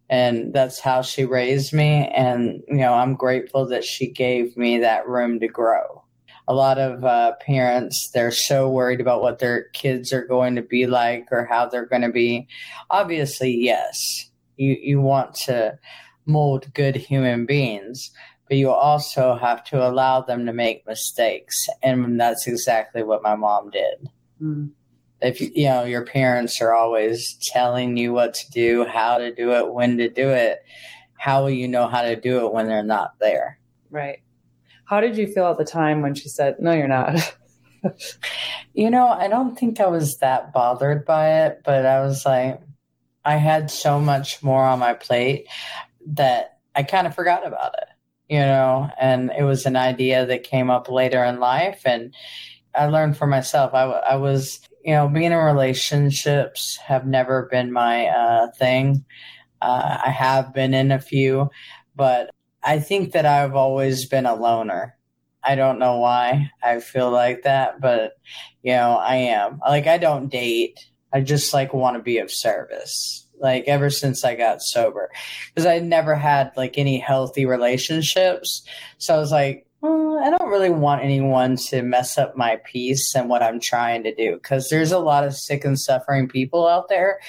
[0.10, 2.08] And that's how she raised me.
[2.08, 6.04] And, you know, I'm grateful that she gave me that room to grow
[6.50, 10.64] a lot of uh, parents they're so worried about what their kids are going to
[10.64, 12.48] be like or how they're going to be
[12.90, 15.78] obviously yes you you want to
[16.26, 18.10] mold good human beings
[18.48, 23.36] but you also have to allow them to make mistakes and that's exactly what my
[23.36, 24.10] mom did
[24.42, 24.70] mm.
[25.22, 29.52] If you, know your parents are always telling you what to do how to do
[29.52, 30.60] it when to do it
[31.18, 34.20] how will you know how to do it when they're not there right
[34.90, 37.38] how did you feel at the time when she said, No, you're not?
[38.74, 42.60] you know, I don't think I was that bothered by it, but I was like,
[43.24, 45.48] I had so much more on my plate
[46.08, 47.88] that I kind of forgot about it,
[48.34, 51.84] you know, and it was an idea that came up later in life.
[51.86, 52.16] And
[52.74, 53.76] I learned for myself.
[53.76, 59.06] I, I was, you know, being in relationships have never been my uh, thing.
[59.62, 61.50] Uh, I have been in a few,
[61.96, 62.32] but
[62.64, 64.96] I think that I've always been a loner.
[65.44, 68.14] I don't know why I feel like that, but
[68.62, 69.60] you know, I am.
[69.68, 70.80] Like I don't date.
[71.14, 73.26] I just like want to be of service.
[73.40, 75.10] Like ever since I got sober,
[75.48, 78.64] because I never had like any healthy relationships.
[78.98, 83.16] So I was like, well, I don't really want anyone to mess up my peace
[83.16, 86.68] and what I'm trying to do because there's a lot of sick and suffering people
[86.68, 87.20] out there.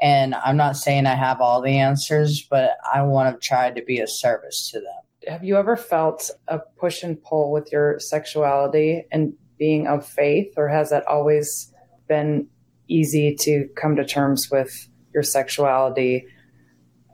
[0.00, 3.82] And I'm not saying I have all the answers, but I want to try to
[3.82, 5.32] be a service to them.
[5.32, 10.54] Have you ever felt a push and pull with your sexuality and being of faith,
[10.56, 11.72] or has that always
[12.06, 12.48] been
[12.86, 16.26] easy to come to terms with your sexuality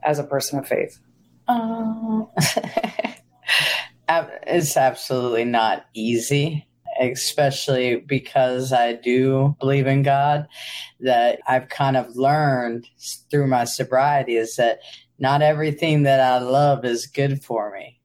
[0.03, 0.99] as a person of faith?
[1.47, 2.29] Um,
[4.07, 6.67] It's absolutely not easy,
[6.99, 10.47] especially because I do believe in God.
[10.99, 12.87] That I've kind of learned
[13.29, 14.79] through my sobriety is that
[15.19, 17.99] not everything that I love is good for me.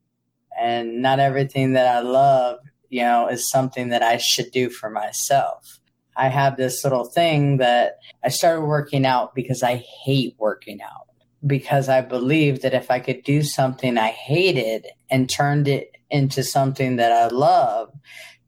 [0.58, 2.58] And not everything that I love,
[2.88, 5.78] you know, is something that I should do for myself.
[6.16, 11.06] I have this little thing that I started working out because I hate working out
[11.46, 16.42] because I believed that if I could do something I hated and turned it into
[16.42, 17.92] something that I love,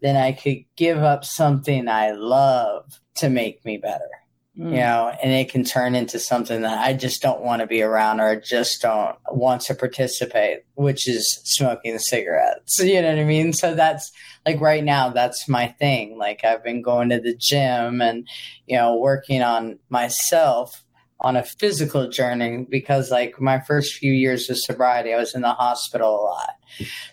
[0.01, 4.11] then I could give up something I love to make me better.
[4.59, 4.71] Mm.
[4.71, 7.81] You know, and it can turn into something that I just don't want to be
[7.81, 12.79] around or just don't want to participate, which is smoking cigarettes.
[12.83, 13.55] You know what I mean?
[13.55, 14.13] So that's
[14.45, 16.19] like right now, that's my thing.
[16.19, 18.29] Like I've been going to the gym and,
[18.67, 20.85] you know, working on myself
[21.23, 25.41] on a physical journey because like my first few years of sobriety i was in
[25.41, 26.51] the hospital a lot.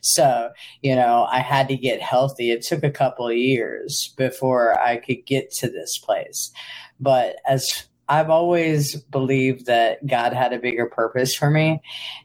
[0.01, 0.49] So
[0.81, 2.51] you know i had to get healthy.
[2.51, 6.51] It took a couple of years before i could get to this place.
[6.99, 11.79] But as i've always believed that god had a bigger purpose for me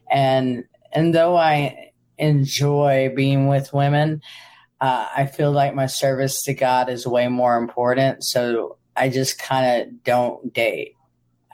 [0.09, 4.19] and and though i enjoy being with women
[4.81, 8.23] uh, i feel like my service to god is way more important.
[8.23, 10.95] So i just kind of don't date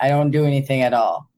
[0.02, 1.30] I don't do anything at all.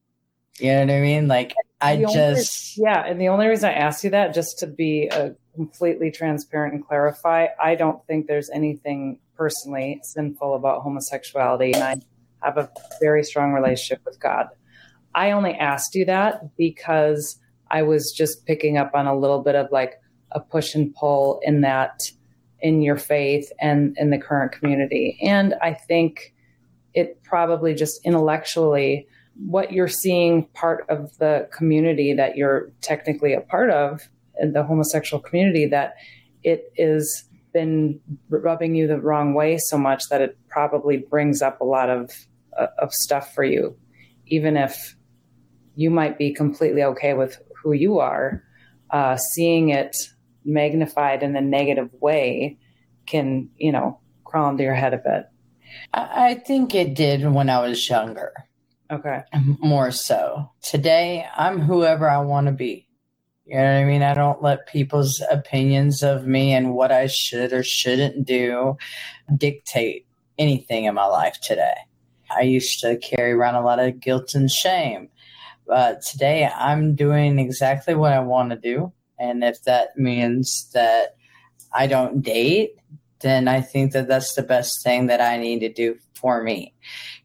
[0.60, 1.28] You know what I mean?
[1.28, 3.04] Like I just yeah.
[3.06, 6.74] And the only reason I asked you that, just to be a uh, completely transparent
[6.74, 11.96] and clarify, I don't think there's anything personally sinful about homosexuality, and I
[12.42, 12.70] have a
[13.02, 14.48] very strong relationship with God.
[15.14, 19.56] I only asked you that because I was just picking up on a little bit
[19.56, 20.00] of like
[20.32, 22.00] a push and pull in that
[22.62, 25.20] in your faith and in the current community.
[25.22, 26.33] And I think
[26.94, 33.42] it probably just intellectually what you're seeing part of the community that you're technically a
[33.42, 34.02] part of
[34.52, 35.96] the homosexual community that
[36.44, 41.62] it is been rubbing you the wrong way so much that it probably brings up
[41.62, 42.10] a lot of
[42.58, 43.76] uh, of stuff for you
[44.28, 44.96] even if
[45.76, 48.44] you might be completely okay with who you are,
[48.92, 49.96] uh, seeing it
[50.46, 52.58] magnified in a negative way
[53.06, 55.26] can, you know, crawl into your head a bit.
[55.94, 58.34] I think it did when I was younger.
[58.92, 59.24] Okay.
[59.60, 60.52] More so.
[60.62, 62.88] Today, I'm whoever I want to be.
[63.46, 64.04] You know what I mean?
[64.04, 68.78] I don't let people's opinions of me and what I should or shouldn't do
[69.36, 70.06] dictate
[70.38, 71.76] anything in my life today.
[72.36, 75.10] I used to carry around a lot of guilt and shame.
[75.68, 78.94] But today I'm doing exactly what I want to do.
[79.20, 81.16] And if that means that
[81.74, 82.76] I don't date,
[83.24, 86.74] then I think that that's the best thing that I need to do for me.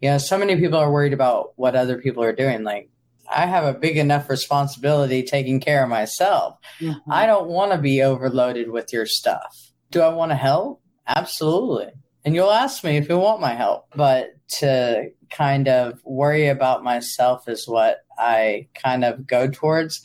[0.00, 2.62] You know, so many people are worried about what other people are doing.
[2.64, 2.88] Like,
[3.30, 6.56] I have a big enough responsibility taking care of myself.
[6.80, 7.12] Mm-hmm.
[7.12, 9.72] I don't want to be overloaded with your stuff.
[9.90, 10.80] Do I want to help?
[11.06, 11.88] Absolutely.
[12.24, 13.86] And you'll ask me if you want my help.
[13.94, 14.30] But
[14.60, 20.02] to kind of worry about myself is what I kind of go towards.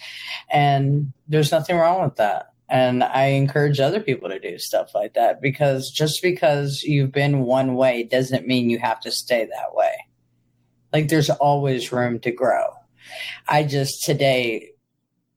[0.52, 2.53] And there's nothing wrong with that.
[2.74, 7.42] And I encourage other people to do stuff like that because just because you've been
[7.42, 9.94] one way doesn't mean you have to stay that way.
[10.92, 12.70] Like there's always room to grow.
[13.48, 14.72] I just today,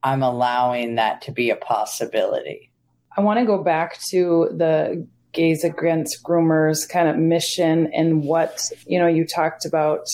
[0.03, 2.73] I'm allowing that to be a possibility.
[3.19, 8.71] I want to go back to the gays against groomers kind of mission and what,
[8.87, 10.07] you know, you talked about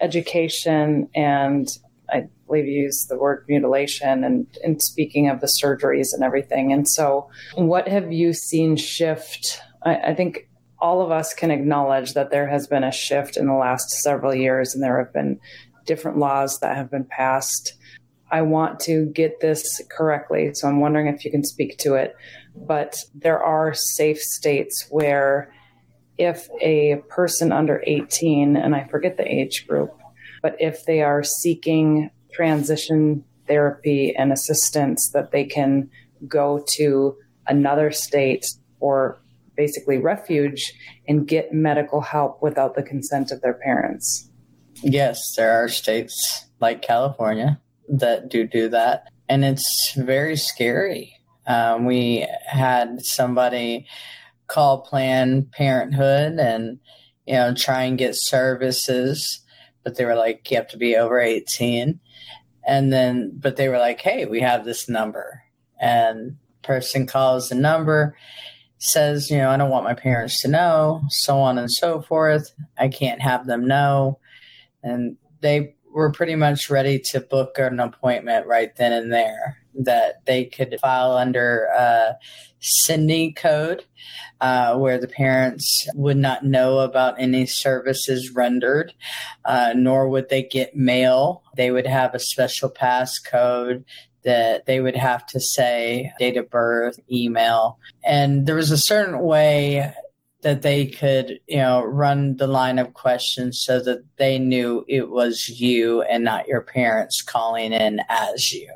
[0.00, 1.76] education and
[2.12, 6.72] I believe you used the word mutilation and, and speaking of the surgeries and everything.
[6.72, 9.60] And so, what have you seen shift?
[9.84, 10.48] I, I think
[10.78, 14.34] all of us can acknowledge that there has been a shift in the last several
[14.34, 15.38] years, and there have been
[15.86, 17.74] different laws that have been passed.
[18.30, 22.14] I want to get this correctly, so I'm wondering if you can speak to it.
[22.54, 25.52] But there are safe states where
[26.18, 29.96] if a person under 18, and I forget the age group,
[30.42, 35.88] but if they are seeking transition therapy and assistance, that they can
[36.28, 37.16] go to
[37.46, 38.46] another state
[38.80, 39.20] or
[39.56, 40.72] basically refuge
[41.06, 44.28] and get medical help without the consent of their parents.
[44.82, 51.14] Yes, there are states like California that do do that, and it's very scary.
[51.46, 53.86] Um, we had somebody
[54.46, 56.78] call Planned Parenthood and
[57.26, 59.41] you know try and get services
[59.84, 61.98] but they were like, you have to be over 18.
[62.66, 65.42] And then, but they were like, hey, we have this number.
[65.80, 68.16] And person calls the number,
[68.78, 72.52] says, you know, I don't want my parents to know, so on and so forth.
[72.78, 74.18] I can't have them know.
[74.82, 80.24] And they were pretty much ready to book an appointment right then and there that
[80.26, 82.12] they could file under uh,
[82.60, 83.84] SIND code,
[84.40, 88.94] uh, where the parents would not know about any services rendered,
[89.44, 91.42] uh, nor would they get mail.
[91.56, 93.84] They would have a special pass code
[94.24, 97.78] that they would have to say date of birth, email.
[98.04, 99.92] And there was a certain way
[100.42, 105.08] that they could, you know, run the line of questions so that they knew it
[105.08, 108.68] was you and not your parents calling in as you.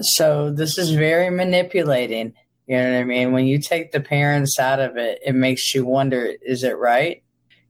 [0.00, 2.34] So this is very manipulating.
[2.66, 3.32] You know what I mean?
[3.32, 7.22] When you take the parents out of it, it makes you wonder, is it right?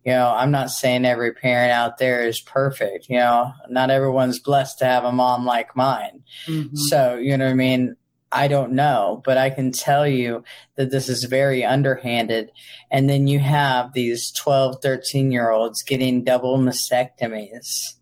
[0.05, 3.09] You know, I'm not saying every parent out there is perfect.
[3.09, 6.23] You know, not everyone's blessed to have a mom like mine.
[6.47, 6.77] Mm-hmm.
[6.77, 7.97] So, you know what I mean?
[8.31, 10.45] I don't know, but I can tell you
[10.77, 12.51] that this is very underhanded.
[12.91, 17.95] And then you have these 12, 13 year olds getting double mastectomies.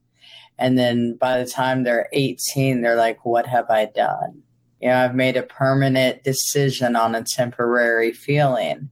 [0.59, 4.43] And then by the time they're 18, they're like, what have I done?
[4.81, 8.91] You know, I've made a permanent decision on a temporary feeling.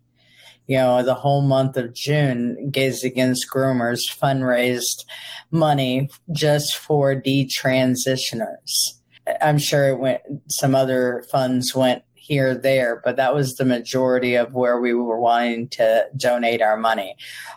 [0.66, 5.04] You know, the whole month of June, Gays Against Groomers fundraised
[5.50, 8.94] money just for detransitioners.
[9.42, 14.34] I'm sure it went, some other funds went here, there, but that was the majority
[14.34, 17.16] of where we were wanting to donate our money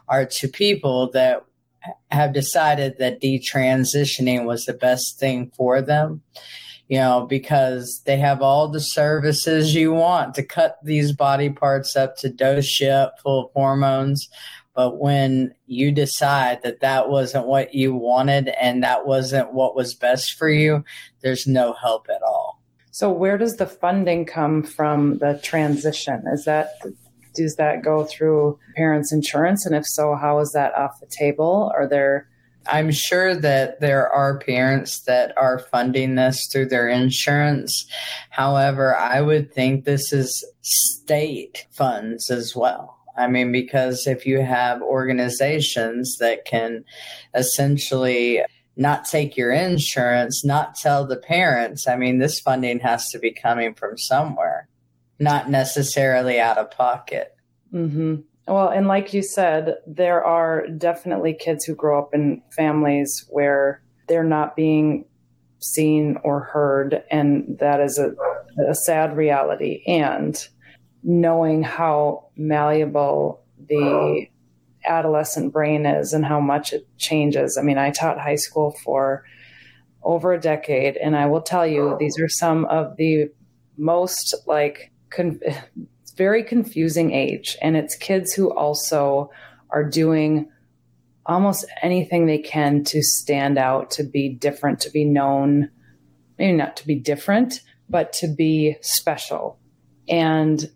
[0.09, 1.45] are to people that
[2.11, 6.21] have decided that detransitioning was the best thing for them
[6.87, 11.95] you know, because they have all the services you want to cut these body parts
[11.95, 14.29] up to dose up full of hormones.
[14.73, 19.95] But when you decide that that wasn't what you wanted and that wasn't what was
[19.95, 20.85] best for you,
[21.21, 22.61] there's no help at all.
[22.91, 26.23] So, where does the funding come from the transition?
[26.31, 26.69] Is that
[27.37, 29.65] does that go through parents' insurance?
[29.65, 31.71] And if so, how is that off the table?
[31.75, 32.27] Are there
[32.69, 37.87] I'm sure that there are parents that are funding this through their insurance.
[38.29, 42.97] However, I would think this is state funds as well.
[43.17, 46.83] I mean, because if you have organizations that can
[47.33, 48.43] essentially
[48.75, 51.87] not take your insurance, not tell the parents.
[51.87, 54.56] I mean, this funding has to be coming from somewhere,
[55.19, 57.35] not necessarily out of pocket.
[57.73, 58.15] Mm-hmm.
[58.47, 63.81] Well, and like you said, there are definitely kids who grow up in families where
[64.07, 65.05] they're not being
[65.59, 68.13] seen or heard, and that is a,
[68.69, 69.83] a sad reality.
[69.85, 70.47] And
[71.03, 74.27] knowing how malleable the
[74.85, 77.57] adolescent brain is and how much it changes.
[77.57, 79.23] I mean, I taught high school for
[80.03, 83.29] over a decade, and I will tell you, these are some of the
[83.77, 85.39] most like con-
[86.15, 89.29] very confusing age, and it's kids who also
[89.69, 90.49] are doing
[91.25, 95.69] almost anything they can to stand out, to be different, to be known.
[96.39, 99.59] Maybe not to be different, but to be special.
[100.07, 100.69] And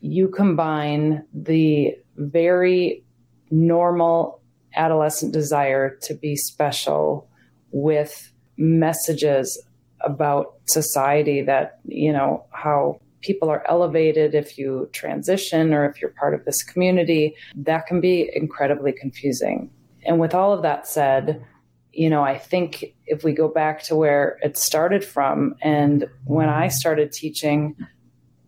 [0.00, 3.04] you combine the very
[3.50, 4.40] normal
[4.74, 7.28] adolescent desire to be special
[7.70, 9.62] with messages
[10.00, 16.10] about society that, you know, how people are elevated if you transition or if you're
[16.10, 19.70] part of this community, that can be incredibly confusing.
[20.04, 21.44] And with all of that said,
[21.92, 26.48] you know, I think if we go back to where it started from, and when
[26.48, 27.76] I started teaching,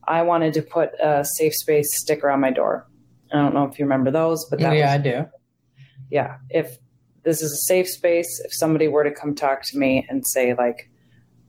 [0.06, 2.86] I wanted to put a safe space sticker on my door.
[3.32, 5.26] I don't know if you remember those, but that yeah, was, I do.
[6.10, 6.78] Yeah, if
[7.24, 10.54] this is a safe space, if somebody were to come talk to me and say
[10.54, 10.90] like,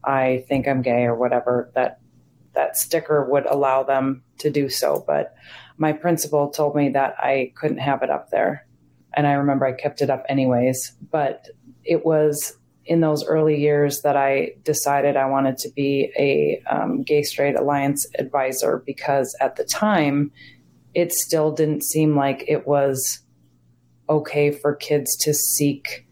[0.04, 2.00] I think I'm gay or whatever, that
[2.56, 5.04] that sticker would allow them to do so.
[5.06, 5.34] But
[5.78, 8.66] my principal told me that I couldn't have it up there,
[9.14, 10.92] and I remember I kept it up anyways.
[11.10, 11.48] But
[11.84, 17.02] it was in those early years that I decided I wanted to be a um,
[17.02, 20.30] gay straight alliance advisor because at the time
[20.94, 23.20] it still didn't seem like it was
[24.08, 26.06] okay for kids to seek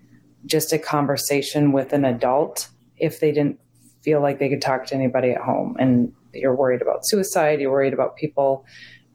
[0.46, 2.68] just a conversation with an adult
[2.98, 3.58] if they didn't
[4.02, 7.70] feel like they could talk to anybody at home and you're worried about suicide you're
[7.70, 8.64] worried about people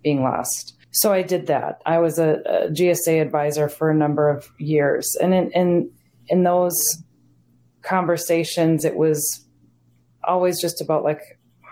[0.04, 0.76] being lost.
[0.92, 1.82] So i did that.
[1.86, 5.16] I was a, a gsa advisor for a number of years.
[5.22, 5.92] And in, in
[6.28, 7.04] in those
[7.82, 9.46] conversations it was
[10.24, 11.22] always just about like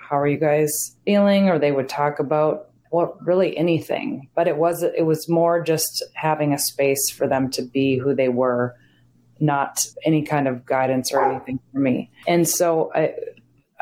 [0.10, 1.50] how are you guys feeling?
[1.50, 6.04] Or they would talk about well, really anything, but it was it was more just
[6.14, 8.76] having a space for them to be who they were,
[9.40, 12.10] not any kind of guidance or anything for me.
[12.28, 13.14] And so I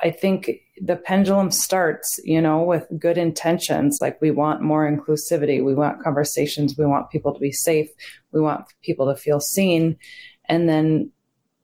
[0.02, 0.50] I think
[0.82, 4.00] the pendulum starts, you know, with good intentions.
[4.02, 7.88] Like we want more inclusivity, we want conversations, we want people to be safe,
[8.32, 9.98] we want people to feel seen,
[10.50, 11.12] and then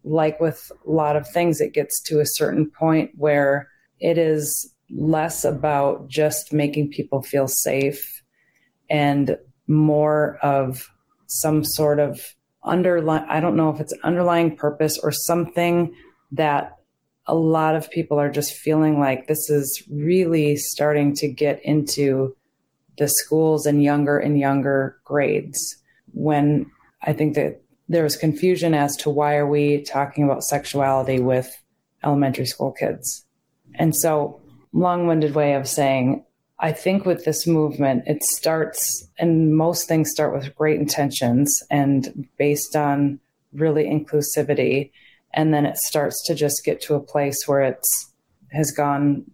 [0.04, 3.68] like with a lot of things, it gets to a certain point where
[4.00, 8.24] it is less about just making people feel safe
[8.90, 9.38] and
[9.68, 10.90] more of
[11.28, 15.96] some sort of underlying i don't know if it's underlying purpose or something
[16.32, 16.78] that
[17.28, 22.36] a lot of people are just feeling like this is really starting to get into
[22.98, 25.78] the schools and younger and younger grades
[26.14, 26.70] when
[27.04, 31.62] i think that there was confusion as to why are we talking about sexuality with
[32.04, 33.26] elementary school kids
[33.76, 34.42] and so
[34.74, 36.26] long winded way of saying,
[36.60, 42.28] I think with this movement, it starts, and most things start with great intentions and
[42.38, 43.20] based on
[43.54, 44.92] really inclusivity.
[45.34, 48.14] And then it starts to just get to a place where it's
[48.52, 49.26] has gone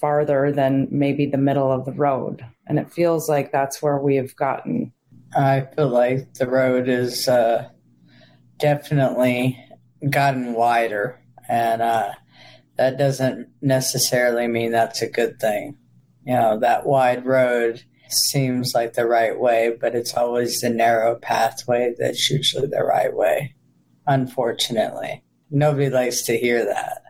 [0.00, 2.44] farther than maybe the middle of the road.
[2.66, 4.92] And it feels like that's where we have gotten.
[5.36, 7.68] I feel like the road is uh,
[8.58, 9.58] definitely
[10.10, 11.20] gotten wider.
[11.48, 12.10] And uh,
[12.76, 15.76] that doesn't necessarily mean that's a good thing.
[16.24, 21.16] You know, that wide road seems like the right way, but it's always the narrow
[21.16, 23.54] pathway that's usually the right way.
[24.06, 27.02] Unfortunately, nobody likes to hear that.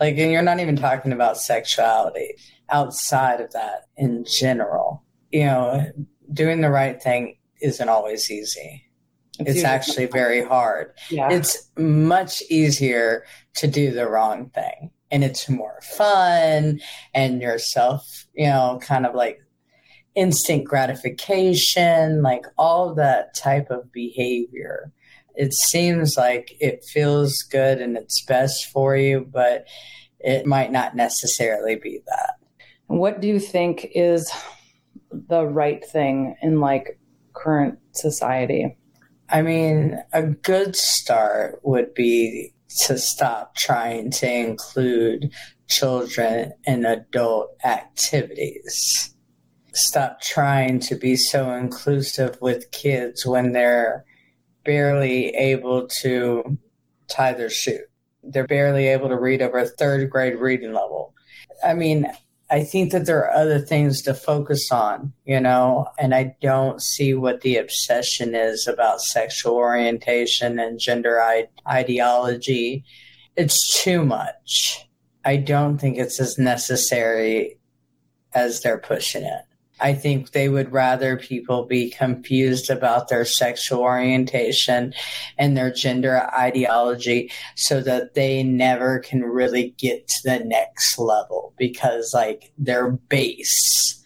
[0.00, 2.36] Like, and you're not even talking about sexuality
[2.70, 5.02] outside of that in general.
[5.30, 5.92] You know,
[6.32, 8.84] doing the right thing isn't always easy.
[9.40, 10.92] It's, it's actually very hard.
[11.10, 11.30] Yeah.
[11.30, 13.24] It's much easier
[13.56, 16.80] to do the wrong thing and it's more fun
[17.14, 19.40] and yourself, you know, kind of like
[20.14, 24.92] instant gratification, like all that type of behavior.
[25.38, 29.68] It seems like it feels good and it's best for you, but
[30.18, 32.34] it might not necessarily be that.
[32.88, 34.28] What do you think is
[35.12, 36.98] the right thing in like
[37.34, 38.76] current society?
[39.30, 42.52] I mean, a good start would be
[42.86, 45.30] to stop trying to include
[45.68, 49.14] children in adult activities.
[49.72, 54.04] Stop trying to be so inclusive with kids when they're
[54.64, 56.58] barely able to
[57.08, 57.80] tie their shoe.
[58.22, 61.14] They're barely able to read over a third grade reading level.
[61.64, 62.06] I mean,
[62.50, 66.80] I think that there are other things to focus on, you know, and I don't
[66.80, 72.84] see what the obsession is about sexual orientation and gender I- ideology.
[73.36, 74.88] It's too much.
[75.24, 77.58] I don't think it's as necessary
[78.34, 79.42] as they're pushing it.
[79.80, 84.94] I think they would rather people be confused about their sexual orientation
[85.36, 91.54] and their gender ideology so that they never can really get to the next level
[91.56, 94.02] because, like, their base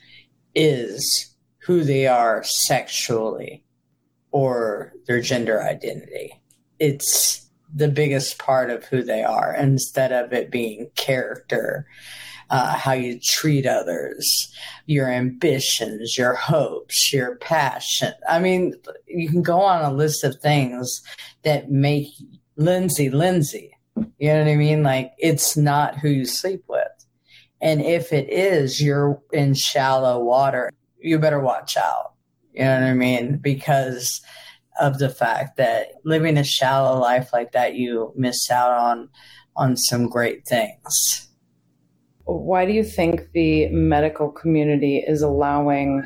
[0.54, 3.64] is who they are sexually
[4.30, 6.40] or their gender identity.
[6.78, 11.86] It's the biggest part of who they are instead of it being character
[12.52, 14.52] uh, how you treat others,
[14.84, 18.12] your ambitions, your hopes, your passion.
[18.28, 18.74] I mean,
[19.06, 21.00] you can go on a list of things
[21.44, 22.08] that make
[22.56, 23.74] Lindsay Lindsay.
[24.18, 24.82] You know what I mean?
[24.82, 26.88] Like, it's not who you sleep with.
[27.62, 30.70] And if it is, you're in shallow water.
[31.00, 32.12] You better watch out.
[32.52, 33.38] You know what I mean?
[33.38, 34.20] Because
[34.78, 39.08] of the fact that living a shallow life like that, you miss out on
[39.56, 41.28] on some great things.
[42.24, 46.02] Why do you think the medical community is allowing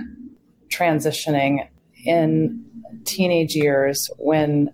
[0.68, 1.68] transitioning
[2.04, 2.64] in
[3.04, 4.70] teenage years when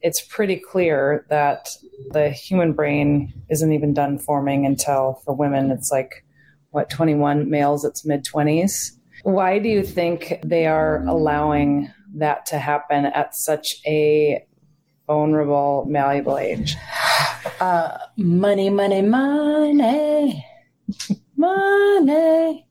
[0.00, 1.68] it's pretty clear that
[2.10, 6.24] the human brain isn't even done forming until for women it's like
[6.70, 12.58] what 21 males it's mid 20s why do you think they are allowing that to
[12.58, 14.44] happen at such a
[15.06, 16.76] vulnerable malleable age?
[17.60, 20.44] Uh, money money money
[21.36, 22.66] money.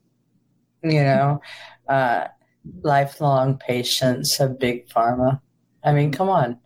[0.82, 1.40] You know,
[1.88, 2.28] uh,
[2.82, 5.40] lifelong patients of big pharma.
[5.84, 6.58] I mean, come on.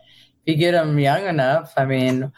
[0.45, 2.33] If you get them young enough, I mean,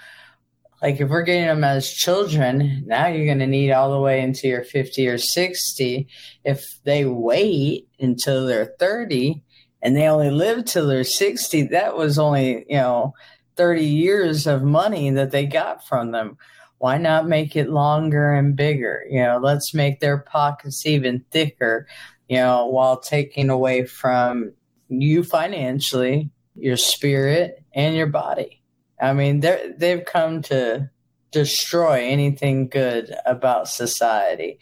[0.82, 4.20] like if we're getting them as children, now you're going to need all the way
[4.20, 6.08] into your 50 or 60.
[6.44, 9.42] If they wait until they're 30
[9.82, 13.12] and they only live till they're 60, that was only, you know,
[13.56, 16.38] 30 years of money that they got from them
[16.78, 19.04] why not make it longer and bigger?
[19.10, 21.86] You know, let's make their pockets even thicker,
[22.28, 24.52] you know, while taking away from
[24.88, 28.62] you financially, your spirit, and your body.
[29.00, 30.90] I mean, they they've come to
[31.30, 34.58] destroy anything good about society,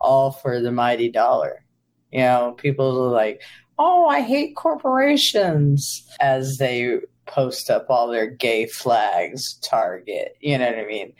[0.00, 1.64] all for the mighty dollar.
[2.10, 3.42] You know, people are like,
[3.78, 6.98] oh, I hate corporations as they
[7.28, 11.12] post up all their gay flags, Target, you know what I mean?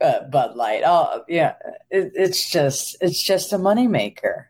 [0.00, 0.82] Uh, Bud Light.
[0.84, 1.54] Oh, yeah.
[1.90, 4.46] It, it's just it's just a moneymaker.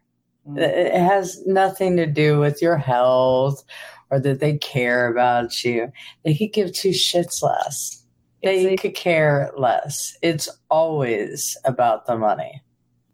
[0.49, 0.59] Mm.
[0.59, 3.63] It has nothing to do with your health
[4.11, 5.93] or that they care about you.
[6.25, 8.05] They could give two shits less.
[8.43, 10.17] They could care less.
[10.21, 12.63] It's always about the money.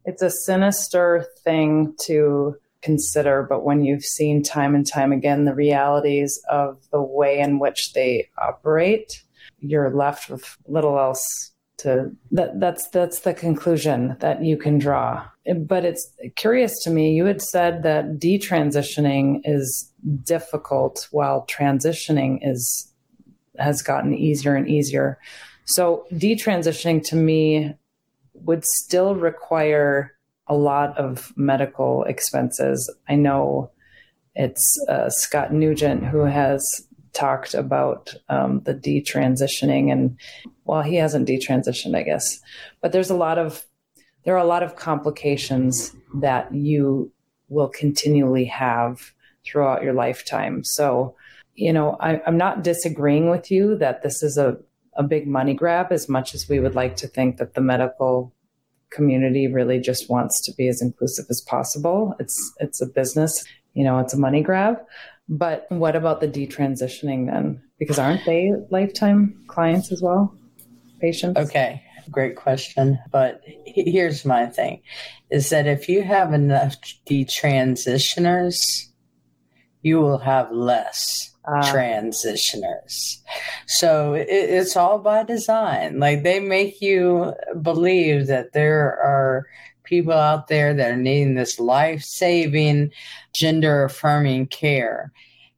[0.05, 5.55] It's a sinister thing to consider, but when you've seen time and time again the
[5.55, 9.25] realities of the way in which they operate,
[9.61, 15.25] you're left with little else to that that's that's the conclusion that you can draw.
[15.57, 19.91] But it's curious to me you had said that detransitioning is
[20.25, 22.93] difficult while transitioning is
[23.59, 25.19] has gotten easier and easier.
[25.65, 27.75] So detransitioning to me
[28.35, 30.18] would still require
[30.49, 32.93] a lot of medical expenses.
[33.09, 33.71] I know
[34.35, 36.65] it's uh, scott newgent who has
[37.13, 40.17] talked about um, the detransitioning and
[40.65, 42.39] well he hasn't detransitioned i guess
[42.81, 43.67] but there's a lot of
[44.25, 47.11] there are a lot of complications that you
[47.49, 49.13] will continually have
[49.45, 50.63] throughout your lifetime.
[50.65, 51.17] So
[51.55, 54.57] you know I, i'm not disagreeing with you that this is a,
[54.95, 58.33] a big money grab as much as we would like to think that the medical
[58.91, 63.85] community really just wants to be as inclusive as possible it's it's a business you
[63.85, 64.79] know it's a money grab
[65.29, 67.63] but what about the detransitioning then?
[67.79, 70.35] Because aren't they lifetime clients as well?
[71.01, 71.37] Patients?
[71.37, 72.99] Okay, great question.
[73.13, 74.81] But here's my thing
[75.31, 76.77] is that if you have enough
[77.07, 78.57] detransitioners,
[79.83, 83.19] you will have less uh, transitioners.
[83.67, 85.99] So it, it's all by design.
[85.99, 89.47] Like they make you believe that there are
[89.85, 92.91] people out there that are needing this life saving,
[93.33, 95.13] gender affirming care.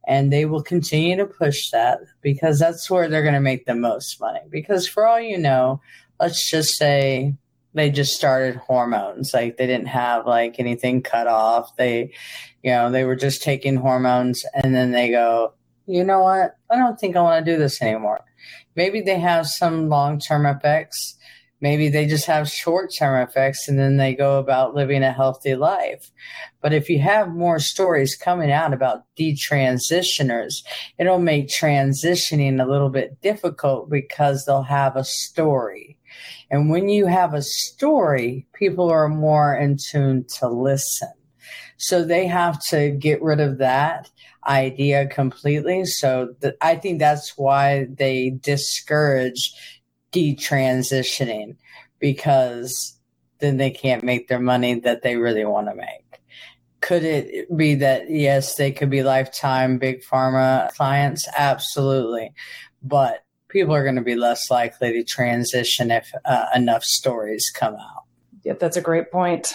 [0.07, 3.75] And they will continue to push that because that's where they're going to make the
[3.75, 4.41] most money.
[4.49, 5.81] Because for all you know,
[6.19, 7.35] let's just say
[7.75, 9.33] they just started hormones.
[9.33, 11.77] Like they didn't have like anything cut off.
[11.77, 12.13] They,
[12.63, 15.55] you know, they were just taking hormones and then they go,
[15.91, 16.57] you know what?
[16.71, 18.25] I don't think I want to do this anymore
[18.77, 21.17] maybe they have some long term effects.
[21.63, 25.55] Maybe they just have short term effects and then they go about living a healthy
[25.55, 26.11] life.
[26.63, 30.63] But if you have more stories coming out about detransitioners,
[30.99, 35.99] it'll make transitioning a little bit difficult because they'll have a story.
[36.51, 41.13] And when you have a story, people are more in tune to listen.
[41.77, 44.11] So they have to get rid of that
[44.51, 45.85] idea completely.
[45.85, 49.53] So th- I think that's why they discourage
[50.13, 51.57] detransitioning
[52.01, 52.99] because
[53.39, 56.21] then they can't make their money that they really want to make.
[56.81, 61.29] Could it be that, yes, they could be lifetime big pharma clients?
[61.37, 62.33] Absolutely.
[62.83, 67.75] But people are going to be less likely to transition if uh, enough stories come
[67.75, 68.05] out.
[68.43, 69.55] Yeah, that's a great point.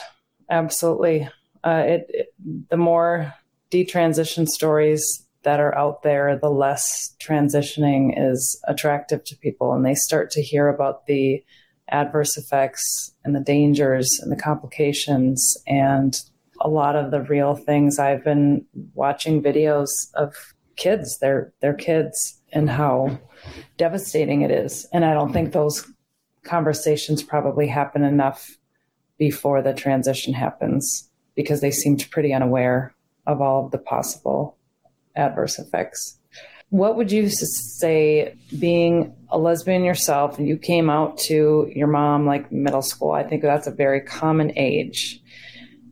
[0.50, 1.28] Absolutely.
[1.64, 2.34] Uh, it, it,
[2.70, 3.34] the more
[3.72, 9.96] detransition stories that are out there, the less transitioning is attractive to people, and they
[9.96, 11.44] start to hear about the
[11.90, 16.20] adverse effects and the dangers and the complications and
[16.62, 18.00] a lot of the real things.
[18.00, 20.34] I've been watching videos of
[20.78, 23.20] kids, their their kids, and how
[23.78, 24.88] devastating it is.
[24.94, 25.86] And I don't think those
[26.44, 28.58] conversations probably happen enough
[29.18, 32.95] before the transition happens because they seemed pretty unaware
[33.28, 34.58] of all of the possible
[35.16, 36.20] adverse effects.
[36.70, 42.26] What would you say, being a lesbian yourself, and you came out to your mom
[42.26, 43.12] like middle school?
[43.12, 45.22] I think that's a very common age.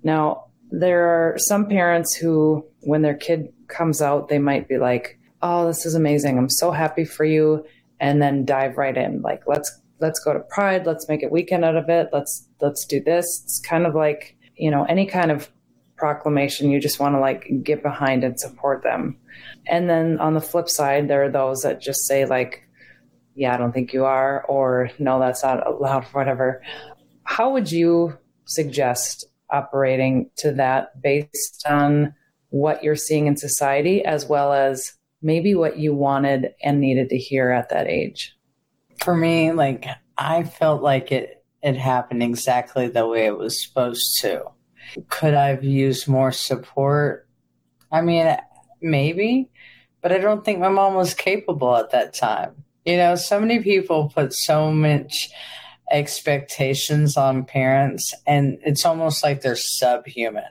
[0.04, 5.20] Now, there are some parents who, when their kid comes out, they might be like,
[5.42, 6.38] "Oh, this is amazing!
[6.38, 7.66] I'm so happy for you,"
[8.00, 10.86] and then dive right in, like, "Let's let's go to Pride.
[10.86, 12.10] Let's make a weekend out of it.
[12.12, 15.52] Let's let's do this." It's kind of like you know any kind of
[16.04, 19.16] proclamation you just want to like get behind and support them.
[19.66, 22.62] And then on the flip side there are those that just say like
[23.36, 26.62] yeah i don't think you are or no that's not allowed whatever.
[27.24, 32.14] How would you suggest operating to that based on
[32.49, 34.91] what you're seeing in society as well as
[35.22, 38.36] maybe what you wanted and needed to hear at that age?
[38.97, 39.86] For me like
[40.18, 44.43] i felt like it it happened exactly the way it was supposed to
[45.10, 47.28] could I have used more support?
[47.91, 48.36] I mean,
[48.82, 49.50] maybe,
[50.02, 52.64] but I don't think my mom was capable at that time.
[52.86, 55.30] You know, so many people put so much
[55.91, 60.44] expectations on parents, and it's almost like they're subhuman.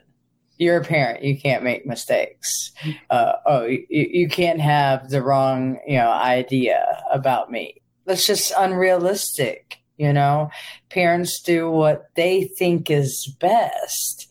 [0.57, 2.71] You're a parent, you can't make mistakes.
[3.09, 7.81] Uh, oh, you, you can't have the wrong, you know, idea about me.
[8.05, 10.49] That's just unrealistic you know,
[10.89, 14.22] parents do what they think is best.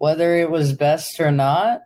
[0.00, 1.82] Whether it was best or not,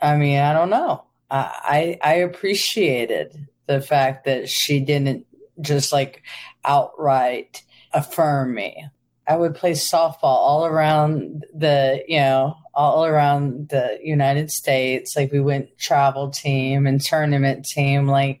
[0.00, 1.04] I mean, I don't know.
[1.30, 5.26] I, I appreciated the fact that she didn't
[5.60, 6.22] just like
[6.64, 7.62] outright
[7.92, 8.86] affirm me.
[9.26, 15.14] I would play softball all around the, you know, all around the United States.
[15.14, 18.06] Like we went travel team and tournament team.
[18.06, 18.40] Like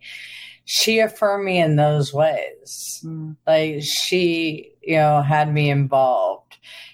[0.64, 3.02] she affirmed me in those ways.
[3.04, 3.36] Mm.
[3.46, 6.47] Like she, you know, had me involved,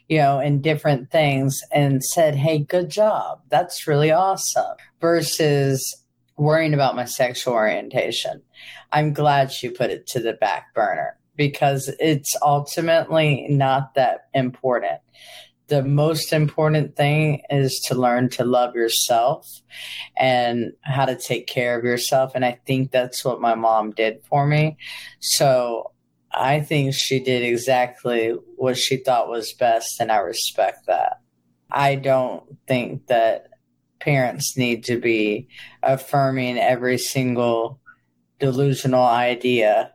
[0.08, 3.40] you know, in different things and said, Hey, good job.
[3.48, 4.76] That's really awesome.
[5.00, 6.02] Versus
[6.36, 8.42] worrying about my sexual orientation.
[8.92, 15.00] I'm glad she put it to the back burner because it's ultimately not that important
[15.68, 19.48] the most important thing is to learn to love yourself
[20.16, 22.32] and how to take care of yourself.
[22.34, 24.76] And I think that's what my mom did for me.
[25.20, 25.90] So
[26.36, 31.20] I think she did exactly what she thought was best, and I respect that.
[31.70, 33.48] I don't think that
[34.00, 35.48] parents need to be
[35.82, 37.80] affirming every single
[38.38, 39.92] delusional idea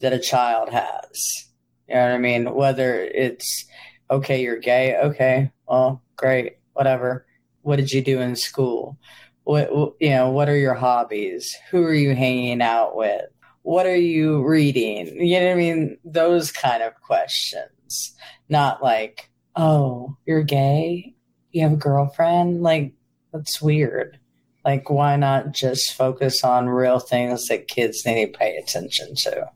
[0.00, 1.48] that a child has.
[1.88, 2.54] You know what I mean?
[2.54, 3.66] Whether it's
[4.10, 4.96] okay, you're gay.
[4.96, 7.26] Okay, well, great, whatever.
[7.62, 8.96] What did you do in school?
[9.44, 9.70] What
[10.00, 10.30] you know?
[10.30, 11.54] What are your hobbies?
[11.70, 13.24] Who are you hanging out with?
[13.62, 15.06] What are you reading?
[15.20, 15.98] You know what I mean?
[16.04, 18.14] Those kind of questions,
[18.48, 21.14] not like, oh, you're gay.
[21.52, 22.62] You have a girlfriend.
[22.62, 22.94] Like
[23.32, 24.18] that's weird.
[24.64, 29.46] Like, why not just focus on real things that kids need to pay attention to,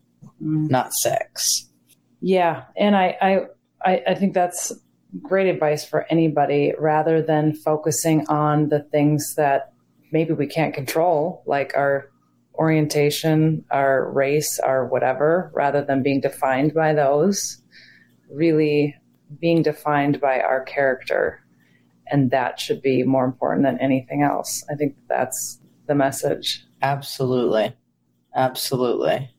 [0.43, 0.71] mm.
[0.71, 1.69] not sex?
[2.21, 3.41] Yeah, and I, I
[3.85, 4.73] I, I think that's
[5.23, 9.73] great advice for anybody rather than focusing on the things that
[10.11, 12.11] maybe we can't control, like our
[12.55, 17.61] orientation, our race, our whatever, rather than being defined by those,
[18.31, 18.95] really
[19.41, 21.41] being defined by our character.
[22.07, 24.65] And that should be more important than anything else.
[24.71, 26.65] I think that's the message.
[26.83, 27.75] Absolutely.
[28.35, 29.31] Absolutely.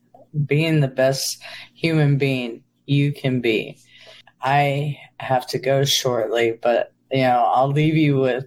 [0.44, 1.42] being the best
[1.74, 3.78] human being you can be.
[4.42, 8.46] I have to go shortly, but you know, I'll leave you with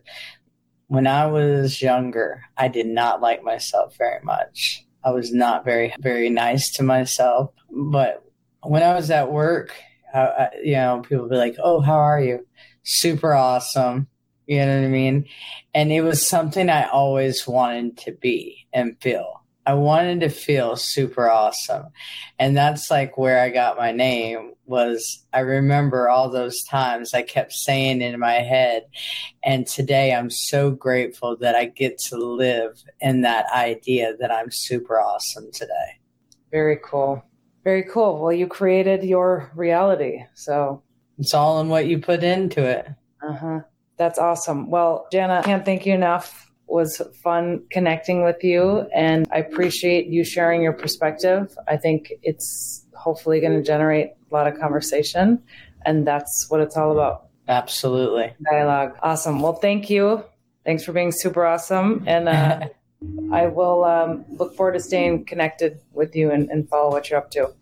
[0.89, 4.85] when I was younger, I did not like myself very much.
[5.03, 7.51] I was not very, very nice to myself.
[7.71, 8.25] But
[8.63, 9.73] when I was at work,
[10.13, 12.45] I, I, you know, people would be like, "Oh, how are you?"
[12.83, 14.07] Super awesome.
[14.47, 15.25] You know what I mean?
[15.75, 19.38] And it was something I always wanted to be and feel.
[19.69, 21.89] I wanted to feel super awesome.
[22.39, 27.21] And that's like where I got my name was I remember all those times I
[27.21, 28.87] kept saying in my head.
[29.43, 34.49] And today I'm so grateful that I get to live in that idea that I'm
[34.49, 35.99] super awesome today.
[36.49, 37.23] Very cool.
[37.63, 38.19] Very cool.
[38.19, 40.23] Well, you created your reality.
[40.33, 40.81] So
[41.19, 42.87] it's all in what you put into it.
[43.21, 43.59] Uh huh.
[43.97, 44.71] That's awesome.
[44.71, 50.07] Well, Jana, I can't thank you enough was fun connecting with you and I appreciate
[50.07, 51.55] you sharing your perspective.
[51.67, 55.41] I think it's hopefully going to generate a lot of conversation
[55.85, 57.27] and that's what it's all about.
[57.47, 58.33] Absolutely.
[58.51, 58.95] Dialogue.
[59.01, 59.41] Awesome.
[59.41, 60.23] Well, thank you.
[60.65, 62.03] Thanks for being super awesome.
[62.05, 62.67] And uh,
[63.31, 67.19] I will um, look forward to staying connected with you and, and follow what you're
[67.19, 67.53] up to.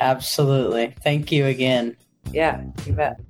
[0.00, 0.94] Absolutely.
[1.02, 1.96] Thank you again.
[2.32, 3.20] Yeah, you bet.